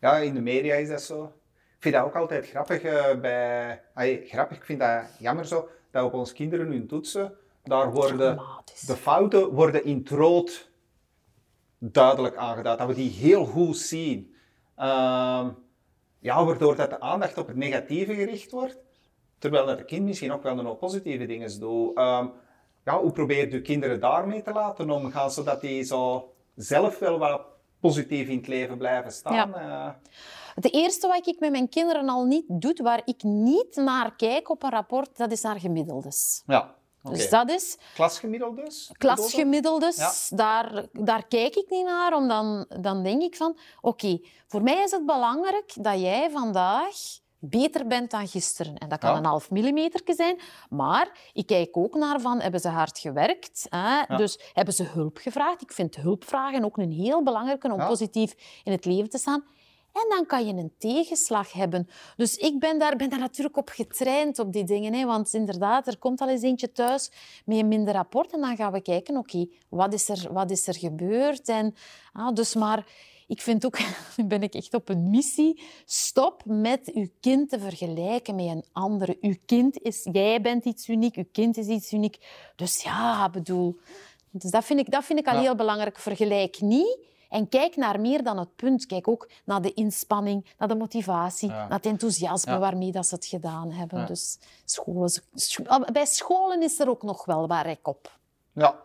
Ja. 0.00 0.16
in 0.16 0.34
de 0.34 0.40
media 0.40 0.74
is 0.74 0.88
dat 0.88 1.02
zo. 1.02 1.24
Ik 1.76 1.84
vind 1.84 1.94
dat 1.94 2.04
ook 2.04 2.16
altijd 2.16 2.48
grappig 2.48 2.82
eh, 2.82 3.20
bij... 3.20 3.82
Allee, 3.94 4.26
grappig, 4.26 4.56
ik 4.56 4.64
vind 4.64 4.80
dat 4.80 5.04
jammer 5.18 5.46
zo, 5.46 5.68
dat 5.90 6.04
op 6.04 6.12
onze 6.12 6.34
kinderen 6.34 6.66
hun 6.66 6.86
toetsen, 6.86 7.36
daar 7.62 7.92
worden 7.92 8.42
de 8.86 8.96
fouten 8.96 9.48
worden 9.48 9.84
in 9.84 9.96
het 9.96 10.08
rood 10.08 10.70
duidelijk 11.78 12.36
aangeduid. 12.36 12.78
Dat 12.78 12.88
we 12.88 12.94
die 12.94 13.10
heel 13.10 13.46
goed 13.46 13.76
zien. 13.76 14.34
Ehm, 14.76 15.50
ja, 16.18 16.44
waardoor 16.44 16.76
dat 16.76 16.90
de 16.90 17.00
aandacht 17.00 17.38
op 17.38 17.46
het 17.46 17.56
negatieve 17.56 18.14
gericht 18.14 18.50
wordt, 18.50 18.78
terwijl 19.38 19.66
dat 19.66 19.78
de 19.78 19.84
kind 19.84 20.04
misschien 20.04 20.32
ook 20.32 20.42
wel 20.42 20.58
een 20.58 20.78
positieve 20.78 21.26
dingen 21.26 21.60
doet. 21.60 21.96
Ehm, 21.96 22.26
ja, 22.84 23.00
hoe 23.00 23.12
probeert 23.12 23.52
u 23.52 23.60
kinderen 23.60 24.00
daarmee 24.00 24.42
te 24.42 24.52
laten 24.52 24.90
omgaan, 24.90 25.30
zodat 25.30 25.60
die 25.60 25.82
zo 25.82 26.32
zelf 26.54 26.98
wel 26.98 27.18
wat 27.18 27.46
positief 27.80 28.28
in 28.28 28.36
het 28.36 28.46
leven 28.46 28.78
blijven 28.78 29.12
staan? 29.12 29.54
Eh, 29.54 29.88
Het 30.54 30.72
eerste 30.72 31.06
wat 31.08 31.26
ik 31.26 31.38
met 31.40 31.50
mijn 31.50 31.68
kinderen 31.68 32.08
al 32.08 32.24
niet 32.24 32.44
doe, 32.48 32.74
waar 32.82 33.02
ik 33.04 33.22
niet 33.22 33.76
naar 33.76 34.16
kijk 34.16 34.50
op 34.50 34.62
een 34.62 34.70
rapport, 34.70 35.16
dat 35.16 35.32
is 35.32 35.40
naar 35.42 35.60
gemiddeldes. 35.60 36.42
ja, 36.46 36.74
oké. 37.02 37.14
Dus 37.14 37.30
dat 37.30 37.50
is 37.50 37.76
Klasgemiddeld 37.94 38.56
dus? 38.56 38.90
klasgemiddeldes, 38.98 40.28
daar, 40.34 40.86
daar 40.92 41.26
kijk 41.26 41.56
ik 41.56 41.70
niet 41.70 41.84
naar, 41.84 42.12
omdat 42.14 42.66
dan, 42.68 42.80
dan 42.82 43.02
denk 43.02 43.22
ik 43.22 43.36
van, 43.36 43.58
oké, 43.80 44.20
voor 44.46 44.62
mij 44.62 44.82
is 44.82 44.90
het 44.90 45.06
belangrijk 45.06 45.72
dat 45.80 46.00
jij 46.00 46.30
vandaag 46.30 46.94
beter 47.38 47.86
bent 47.86 48.10
dan 48.10 48.28
gisteren. 48.28 48.78
En 48.78 48.88
dat 48.88 48.98
kan 48.98 49.10
Ja. 49.10 49.16
een 49.16 49.24
half 49.24 49.50
millimeter 49.50 50.00
zijn, 50.04 50.38
maar 50.70 51.30
ik 51.32 51.46
kijk 51.46 51.76
ook 51.76 51.94
naar 51.94 52.20
van, 52.20 52.40
hebben 52.40 52.60
ze 52.60 52.68
hard 52.68 52.98
gewerkt? 52.98 53.66
Hè? 53.68 54.16
Dus 54.16 54.38
hebben 54.52 54.74
ze 54.74 54.82
hulp 54.82 55.16
gevraagd? 55.18 55.62
Ik 55.62 55.72
vind 55.72 55.96
hulpvragen 55.96 56.64
ook 56.64 56.76
een 56.76 56.90
heel 56.92 57.22
belangrijke 57.22 57.72
om 57.72 57.78
Ja. 57.80 57.86
positief 57.86 58.34
in 58.64 58.72
het 58.72 58.84
leven 58.84 59.10
te 59.10 59.18
staan. 59.18 59.44
En 59.92 60.04
dan 60.08 60.26
kan 60.26 60.46
je 60.46 60.52
een 60.52 60.72
tegenslag 60.78 61.52
hebben. 61.52 61.88
Dus 62.16 62.36
ik 62.36 62.58
ben 62.58 62.78
daar, 62.78 62.96
ben 62.96 63.10
daar 63.10 63.18
natuurlijk 63.18 63.56
op 63.56 63.68
getraind, 63.68 64.38
op 64.38 64.52
die 64.52 64.64
dingen. 64.64 64.94
Hè? 64.94 65.04
Want 65.06 65.32
inderdaad, 65.34 65.86
er 65.86 65.98
komt 65.98 66.20
al 66.20 66.28
eens 66.28 66.42
eentje 66.42 66.72
thuis 66.72 67.10
met 67.44 67.58
een 67.58 67.68
minder 67.68 67.94
rapport. 67.94 68.32
En 68.32 68.40
dan 68.40 68.56
gaan 68.56 68.72
we 68.72 68.80
kijken, 68.82 69.16
oké, 69.16 69.46
wat, 69.68 69.92
is 69.92 70.08
er, 70.08 70.32
wat 70.32 70.50
is 70.50 70.66
er 70.66 70.76
gebeurd? 70.76 71.48
En, 71.48 71.74
ah, 72.12 72.34
dus 72.34 72.54
maar 72.54 72.86
ik 73.28 73.40
vind 73.42 73.66
ook, 73.66 73.78
ben 74.28 74.42
ik 74.42 74.54
echt 74.54 74.74
op 74.74 74.88
een 74.88 75.10
missie. 75.10 75.62
Stop 75.84 76.42
met 76.44 76.90
uw 76.94 77.08
kind 77.20 77.48
te 77.50 77.58
vergelijken 77.60 78.34
met 78.34 78.44
een 78.46 78.64
andere. 78.72 79.16
Uw 79.20 79.34
kind 79.46 79.78
is, 79.82 80.08
jij 80.12 80.40
bent 80.40 80.64
iets 80.64 80.88
uniek, 80.88 81.16
uw 81.16 81.28
kind 81.32 81.56
is 81.56 81.66
iets 81.66 81.92
uniek. 81.92 82.26
Dus 82.56 82.82
ja, 82.82 83.28
bedoel... 83.30 83.78
Dus 84.30 84.50
dat 84.50 84.64
vind 84.64 84.80
ik, 84.80 84.90
dat 84.90 85.04
vind 85.04 85.18
ik 85.18 85.26
al 85.26 85.34
Ja. 85.34 85.40
heel 85.40 85.54
belangrijk. 85.54 85.98
Vergelijk 85.98 86.60
niet. 86.60 86.98
En 87.28 87.48
kijk 87.48 87.76
naar 87.76 88.00
meer 88.00 88.22
dan 88.22 88.38
het 88.38 88.56
punt. 88.56 88.86
Kijk 88.86 89.08
ook 89.08 89.28
naar 89.44 89.62
de 89.62 89.72
inspanning, 89.74 90.46
naar 90.58 90.68
de 90.68 90.74
motivatie, 90.76 91.48
Ja. 91.48 91.54
naar 91.68 91.76
het 91.76 91.86
enthousiasme 91.86 92.52
Ja. 92.52 92.58
waarmee 92.58 92.92
dat 92.92 93.06
ze 93.06 93.14
het 93.14 93.26
gedaan 93.26 93.70
hebben. 93.70 94.06
Dus 94.06 94.38
scholen, 94.64 95.10
scho- 95.34 95.84
bij 95.92 96.06
scholen 96.06 96.62
is 96.62 96.78
er 96.80 96.88
ook 96.88 97.02
nog 97.02 97.24
wel 97.24 97.46
wat 97.48 97.62
rek 97.62 97.86
op. 97.88 98.18
Ja, 98.52 98.76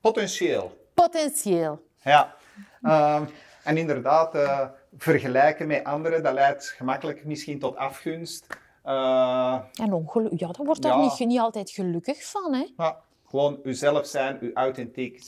potentieel. 0.00 0.76
Potentieel. 0.94 1.82
Ja, 2.02 2.34
Ehm, 2.82 3.24
en 3.64 3.76
inderdaad, 3.76 4.34
eh, 4.34 4.68
vergelijken 4.96 5.66
met 5.66 5.84
anderen, 5.84 6.22
dat 6.22 6.32
leidt 6.32 6.66
gemakkelijk 6.68 7.24
misschien 7.24 7.58
tot 7.58 7.76
afgunst. 7.76 8.46
Eh, 8.82 9.58
En 9.74 9.92
ongeluk, 9.92 10.32
ja, 10.40 10.46
daar 10.46 10.66
wordt 10.66 10.82
daar 10.82 10.96
Ja. 10.96 11.02
niet, 11.02 11.18
niet 11.28 11.38
altijd 11.40 11.70
gelukkig 11.70 12.24
van. 12.30 12.54
Hè? 12.54 12.66
maar 12.76 12.96
gewoon 13.28 13.60
uzelf 13.62 14.06
zijn, 14.06 14.38
uw 14.40 14.50
authentiek, 14.54 15.22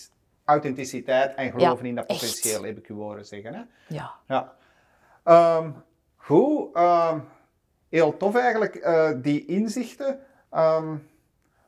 authenticiteit 0.44 1.34
en 1.34 1.50
geloven 1.50 1.86
in 1.86 1.94
dat 1.94 2.06
echt. 2.06 2.20
potentieel, 2.20 2.62
heb 2.62 2.78
ik 2.78 2.88
u 2.88 2.94
horen 2.94 3.26
zeggen. 3.26 3.54
Hè? 3.54 3.62
Ja. 3.88 4.14
Ja. 4.26 4.54
Ehm, 5.24 5.70
goed. 6.16 6.74
ehm, 6.74 7.18
heel 7.88 8.16
tof 8.16 8.34
eigenlijk, 8.36 8.74
eh, 8.74 9.10
die 9.16 9.44
inzichten. 9.46 10.20
Ehm, 10.50 10.96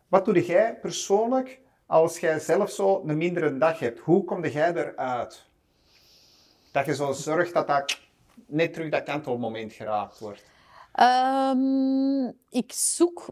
wat 0.09 0.25
doe 0.25 0.45
jij 0.47 0.75
persoonlijk 0.77 1.61
als 1.87 2.19
jij 2.21 2.39
zelf 2.39 2.71
zo 2.71 3.03
een 3.07 3.17
mindere 3.17 3.59
dag 3.59 3.79
hebt? 3.79 3.99
Hoe 3.99 4.25
kom 4.25 4.45
jij 4.47 4.75
eruit? 4.75 5.48
Dat 6.79 6.87
je 6.87 6.95
zo 6.95 7.13
zorgt 7.13 7.53
dat 7.55 7.67
dat 7.67 7.99
net 8.47 8.73
terug 8.73 8.91
dat 8.91 9.03
kantelmoment 9.03 9.73
geraakt 9.73 10.19
wordt. 10.19 10.45
Ehm, 10.93 12.27
ik 12.51 12.73
zoek 12.73 13.27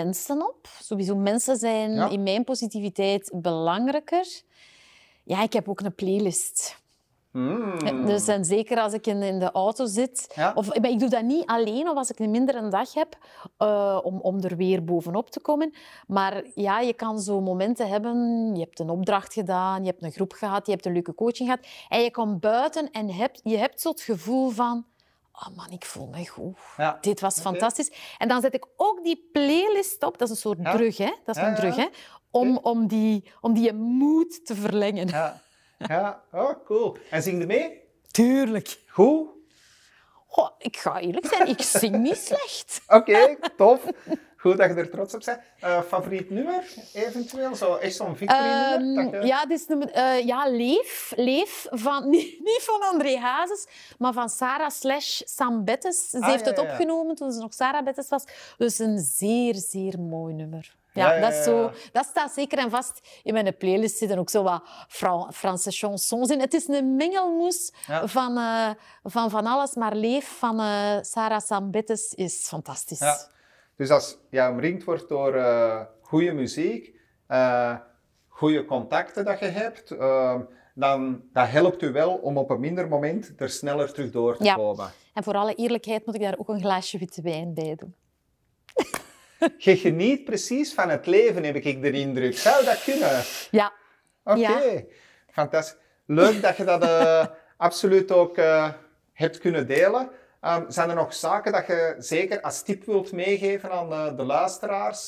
mensen 0.00 0.48
op. 0.48 0.68
Sowieso 0.82 1.16
mensen 1.16 1.56
zijn 1.56 1.92
Ja. 1.94 2.08
in 2.08 2.22
mijn 2.22 2.44
positiviteit 2.44 3.30
belangrijker. 3.34 4.26
Ja, 5.24 5.42
ik 5.42 5.52
heb 5.52 5.68
ook 5.68 5.80
een 5.80 5.94
playlist. 5.94 6.81
Hmm. 7.32 8.06
Dus 8.06 8.28
en 8.28 8.44
zeker 8.44 8.78
als 8.80 8.92
ik 8.92 9.06
in, 9.06 9.22
in 9.22 9.38
de 9.38 9.50
auto 9.50 9.86
zit. 9.86 10.32
Ja. 10.34 10.52
Of, 10.54 10.74
ik 10.74 10.98
doe 10.98 11.08
dat 11.08 11.22
niet 11.22 11.46
alleen 11.46 11.88
of 11.88 11.96
als 11.96 12.10
ik 12.10 12.18
een 12.18 12.30
mindere 12.30 12.68
dag 12.68 12.94
heb, 12.94 13.16
eh, 13.56 13.98
om, 14.02 14.20
om 14.20 14.40
er 14.40 14.56
weer 14.56 14.84
bovenop 14.84 15.30
te 15.30 15.40
komen. 15.40 15.74
Maar 16.06 16.42
ja, 16.54 16.80
je 16.80 16.92
kan 16.92 17.20
zo 17.20 17.40
momenten 17.40 17.88
hebben. 17.88 18.50
Je 18.54 18.60
hebt 18.60 18.78
een 18.78 18.90
opdracht 18.90 19.32
gedaan, 19.32 19.84
je 19.84 19.90
hebt 19.90 20.02
een 20.02 20.12
groep 20.12 20.32
gehad, 20.32 20.66
je 20.66 20.72
hebt 20.72 20.86
een 20.86 20.92
leuke 20.92 21.14
coaching 21.14 21.48
gehad. 21.48 21.66
En 21.88 22.00
je 22.00 22.10
komt 22.10 22.40
buiten 22.40 22.90
en 22.90 23.10
hebt, 23.10 23.40
je 23.44 23.56
hebt 23.56 23.80
zo 23.80 23.88
het 23.88 24.00
gevoel 24.00 24.50
van... 24.50 24.86
Oh 25.32 25.56
man, 25.56 25.70
ik 25.70 25.84
voel 25.84 26.06
me 26.06 26.26
goed. 26.28 26.58
Ja. 26.76 26.98
Dit 27.00 27.20
was 27.20 27.40
fantastisch. 27.40 27.92
En 28.18 28.28
dan 28.28 28.40
zet 28.40 28.54
ik 28.54 28.66
ook 28.76 29.04
die 29.04 29.28
playlist 29.32 30.02
op. 30.04 30.18
Dat 30.18 30.28
is 30.28 30.34
een 30.34 30.40
soort 30.40 30.58
Ja. 30.62 30.72
drug, 30.76 30.96
hè? 30.96 31.12
Dat 31.24 31.36
is 31.36 31.42
een 31.42 31.54
drug, 31.54 31.76
hè? 31.76 31.86
Om, 32.30 32.58
om, 32.62 32.86
die, 32.86 33.30
om 33.40 33.52
die 33.52 33.72
moed 33.72 34.46
te 34.46 34.54
verlengen. 34.54 35.08
Ja. 35.88 36.22
oh 36.32 36.50
cool. 36.64 36.96
En 37.10 37.22
zing 37.22 37.38
je 37.40 37.46
mee? 37.46 37.80
Tuurlijk. 38.10 38.78
Goed? 38.88 39.28
Goh, 40.26 40.50
ik 40.58 40.76
ga 40.76 40.98
eerlijk 41.00 41.26
zijn, 41.26 41.48
ik 41.48 41.62
zing 41.62 41.96
niet 41.96 42.16
slecht. 42.16 42.80
Oké, 42.98 43.36
tof. 43.56 43.84
Goed 44.36 44.56
dat 44.58 44.68
je 44.70 44.74
er 44.76 44.90
trots 44.90 45.14
op 45.14 45.22
bent. 45.24 45.38
Eh, 45.60 45.82
favoriet 45.82 46.30
nummer, 46.30 46.64
eventueel? 46.92 47.54
Zo, 47.56 47.74
echt 47.74 47.94
zo'n 47.96 48.16
victory-nummer? 48.16 49.04
Ehm, 49.14 49.20
je- 49.20 49.26
ja, 49.26 49.46
dit 49.46 49.58
is 49.60 49.66
nummer, 49.66 49.90
eh, 49.90 50.26
ja, 50.26 50.48
Leef. 50.50 51.12
Leef 51.16 51.66
van, 51.70 52.08
niet, 52.10 52.38
niet 52.40 52.60
van 52.62 52.80
André 52.82 53.16
Hazes, 53.18 53.66
maar 53.98 54.12
van 54.12 54.28
Sarah 54.28 54.70
slash 54.70 55.20
Sam 55.24 55.64
Bettes. 55.64 56.10
Ze 56.10 56.18
Ah, 56.20 56.26
heeft 56.28 56.44
ja, 56.44 56.50
het 56.50 56.56
ja, 56.60 56.64
ja. 56.64 56.70
opgenomen 56.70 57.14
toen 57.14 57.32
ze 57.32 57.40
nog 57.40 57.54
Sarah 57.54 57.84
Bettes 57.84 58.08
was. 58.08 58.24
Dus 58.58 58.78
een 58.78 58.98
zeer, 58.98 59.54
zeer 59.54 60.00
mooi 60.00 60.34
nummer. 60.34 60.74
Ja, 60.94 61.20
Dat, 61.20 61.32
is 61.32 61.44
zo, 61.44 61.70
dat 61.92 62.04
staat 62.04 62.32
zeker 62.32 62.58
en 62.58 62.70
vast 62.70 63.00
in 63.22 63.32
mijn 63.32 63.56
playlist. 63.56 63.96
zitten 63.96 64.18
ook 64.18 64.30
zo 64.30 64.42
wat 64.42 64.62
Fra- 64.88 65.30
Franse 65.32 65.70
chansons 65.70 66.30
in. 66.30 66.40
Het 66.40 66.54
is 66.54 66.68
een 66.68 66.96
mengelmoes 66.96 67.72
van, 68.04 68.36
eh, 68.36 68.70
van 69.02 69.30
van 69.30 69.46
alles, 69.46 69.74
maar 69.74 69.94
Leef 69.96 70.38
van 70.38 70.60
eh, 70.60 70.96
Sarah 71.00 71.40
Sam 71.40 71.70
Bettes 71.70 72.14
is 72.14 72.46
fantastisch. 72.46 72.98
Ja. 72.98 73.16
Dus 73.76 73.90
als 73.90 74.18
je 74.30 74.48
omringd 74.48 74.84
wordt 74.84 75.08
door 75.08 75.34
eh 75.34 75.80
goede 76.00 76.32
muziek, 76.32 76.94
goede 78.28 78.64
contacten 78.64 79.24
dat 79.24 79.38
je 79.38 79.44
hebt, 79.46 79.90
eh, 79.90 80.40
dan 80.74 81.22
dat 81.32 81.48
helpt 81.48 81.82
u 81.82 81.92
wel 81.92 82.14
om 82.14 82.36
op 82.36 82.50
een 82.50 82.60
minder 82.60 82.88
moment 82.88 83.32
er 83.36 83.50
sneller 83.50 83.92
terug 83.92 84.10
door 84.10 84.36
te 84.36 84.44
Ja. 84.44 84.54
komen. 84.54 84.90
En 85.14 85.22
voor 85.22 85.34
alle 85.34 85.54
eerlijkheid 85.54 86.06
moet 86.06 86.14
ik 86.14 86.20
daar 86.20 86.38
ook 86.38 86.48
een 86.48 86.60
glaasje 86.60 86.98
witte 86.98 87.22
wijn 87.22 87.54
bij 87.54 87.74
doen. 87.78 87.94
Je 89.58 89.76
geniet 89.76 90.24
precies 90.24 90.74
van 90.74 90.88
het 90.88 91.06
leven, 91.06 91.44
heb 91.44 91.56
ik 91.56 91.82
de 91.82 91.90
indruk. 91.90 92.38
Zou 92.38 92.64
dat 92.64 92.82
kunnen? 92.82 93.22
Ja, 93.50 93.72
Oké, 94.24 94.38
Ja. 94.38 94.82
fantastisch. 95.30 95.80
Leuk 96.06 96.42
dat 96.42 96.56
je 96.56 96.64
dat 96.64 96.82
eh, 96.82 97.26
absoluut 97.56 98.12
ook 98.12 98.36
eh, 98.36 98.72
hebt 99.12 99.38
kunnen 99.38 99.66
delen. 99.66 100.10
Ehm, 100.40 100.70
zijn 100.70 100.88
er 100.88 100.94
nog 100.94 101.14
zaken 101.14 101.52
dat 101.52 101.66
je 101.66 101.94
zeker 101.98 102.40
als 102.40 102.62
tip 102.62 102.84
wilt 102.84 103.12
meegeven 103.12 103.70
aan 103.70 103.92
eh, 103.92 104.16
de 104.16 104.22
luisteraars 104.22 105.06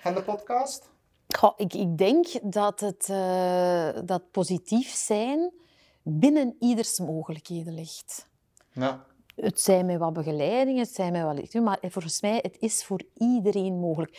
van 0.00 0.14
de 0.14 0.22
podcast? 0.24 0.90
Goh, 1.36 1.52
ik, 1.56 1.74
ik 1.74 1.98
denk 1.98 2.26
dat, 2.42 2.80
het, 2.80 3.06
dat 4.06 4.30
positief 4.30 4.88
zijn 4.94 5.52
binnen 6.02 6.56
ieders 6.60 6.98
mogelijkheden 6.98 7.74
ligt. 7.74 8.28
Ja. 8.72 9.04
Het 9.34 9.60
zijn 9.60 9.86
met 9.86 9.98
wat 9.98 10.12
begeleiding, 10.12 10.78
het 10.78 10.94
zijn 10.94 11.12
met 11.12 11.22
wat 11.22 11.34
lectuur, 11.34 11.62
maar 11.62 11.78
volgens 11.80 12.20
mij 12.20 12.38
het 12.42 12.56
is 12.58 12.84
voor 12.84 13.00
iedereen 13.14 13.78
mogelijk. 13.78 14.18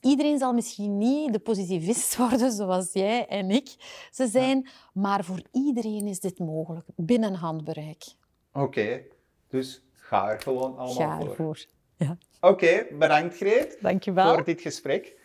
Iedereen 0.00 0.38
zal 0.38 0.52
misschien 0.52 0.98
niet 0.98 1.32
de 1.32 1.38
positivist 1.38 2.16
worden 2.28 2.52
zoals 2.52 2.92
jij 2.92 3.26
en 3.26 3.50
ik 3.50 3.68
ze 4.10 4.26
zijn, 4.26 4.68
maar 4.92 5.24
voor 5.24 5.42
iedereen 5.52 6.06
is 6.06 6.20
dit 6.20 6.38
mogelijk, 6.38 6.86
binnen 6.96 7.34
handbereik. 7.34 8.04
Oké, 8.52 9.02
dus 9.48 9.82
ga 9.92 10.30
er 10.30 10.40
gewoon 10.40 10.76
allemaal 10.78 11.08
Ga 11.08 11.18
voor. 11.18 11.28
ervoor. 11.28 11.64
Ja. 11.96 12.18
Oké, 12.40 12.86
bedankt 12.98 13.36
Greet 13.36 13.78
Dankjewel. 13.80 14.34
voor 14.34 14.44
dit 14.44 14.60
gesprek. 14.60 15.16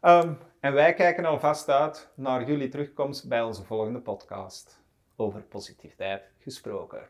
Ehm, 0.00 0.34
en 0.60 0.72
wij 0.72 0.94
kijken 0.94 1.24
alvast 1.24 1.68
uit 1.68 2.08
naar 2.14 2.46
jullie 2.48 2.68
terugkomst 2.68 3.28
bij 3.28 3.42
onze 3.42 3.64
volgende 3.64 4.00
podcast 4.00 4.80
over 5.16 5.40
positiviteit 5.42 6.22
gesproken. 6.38 7.08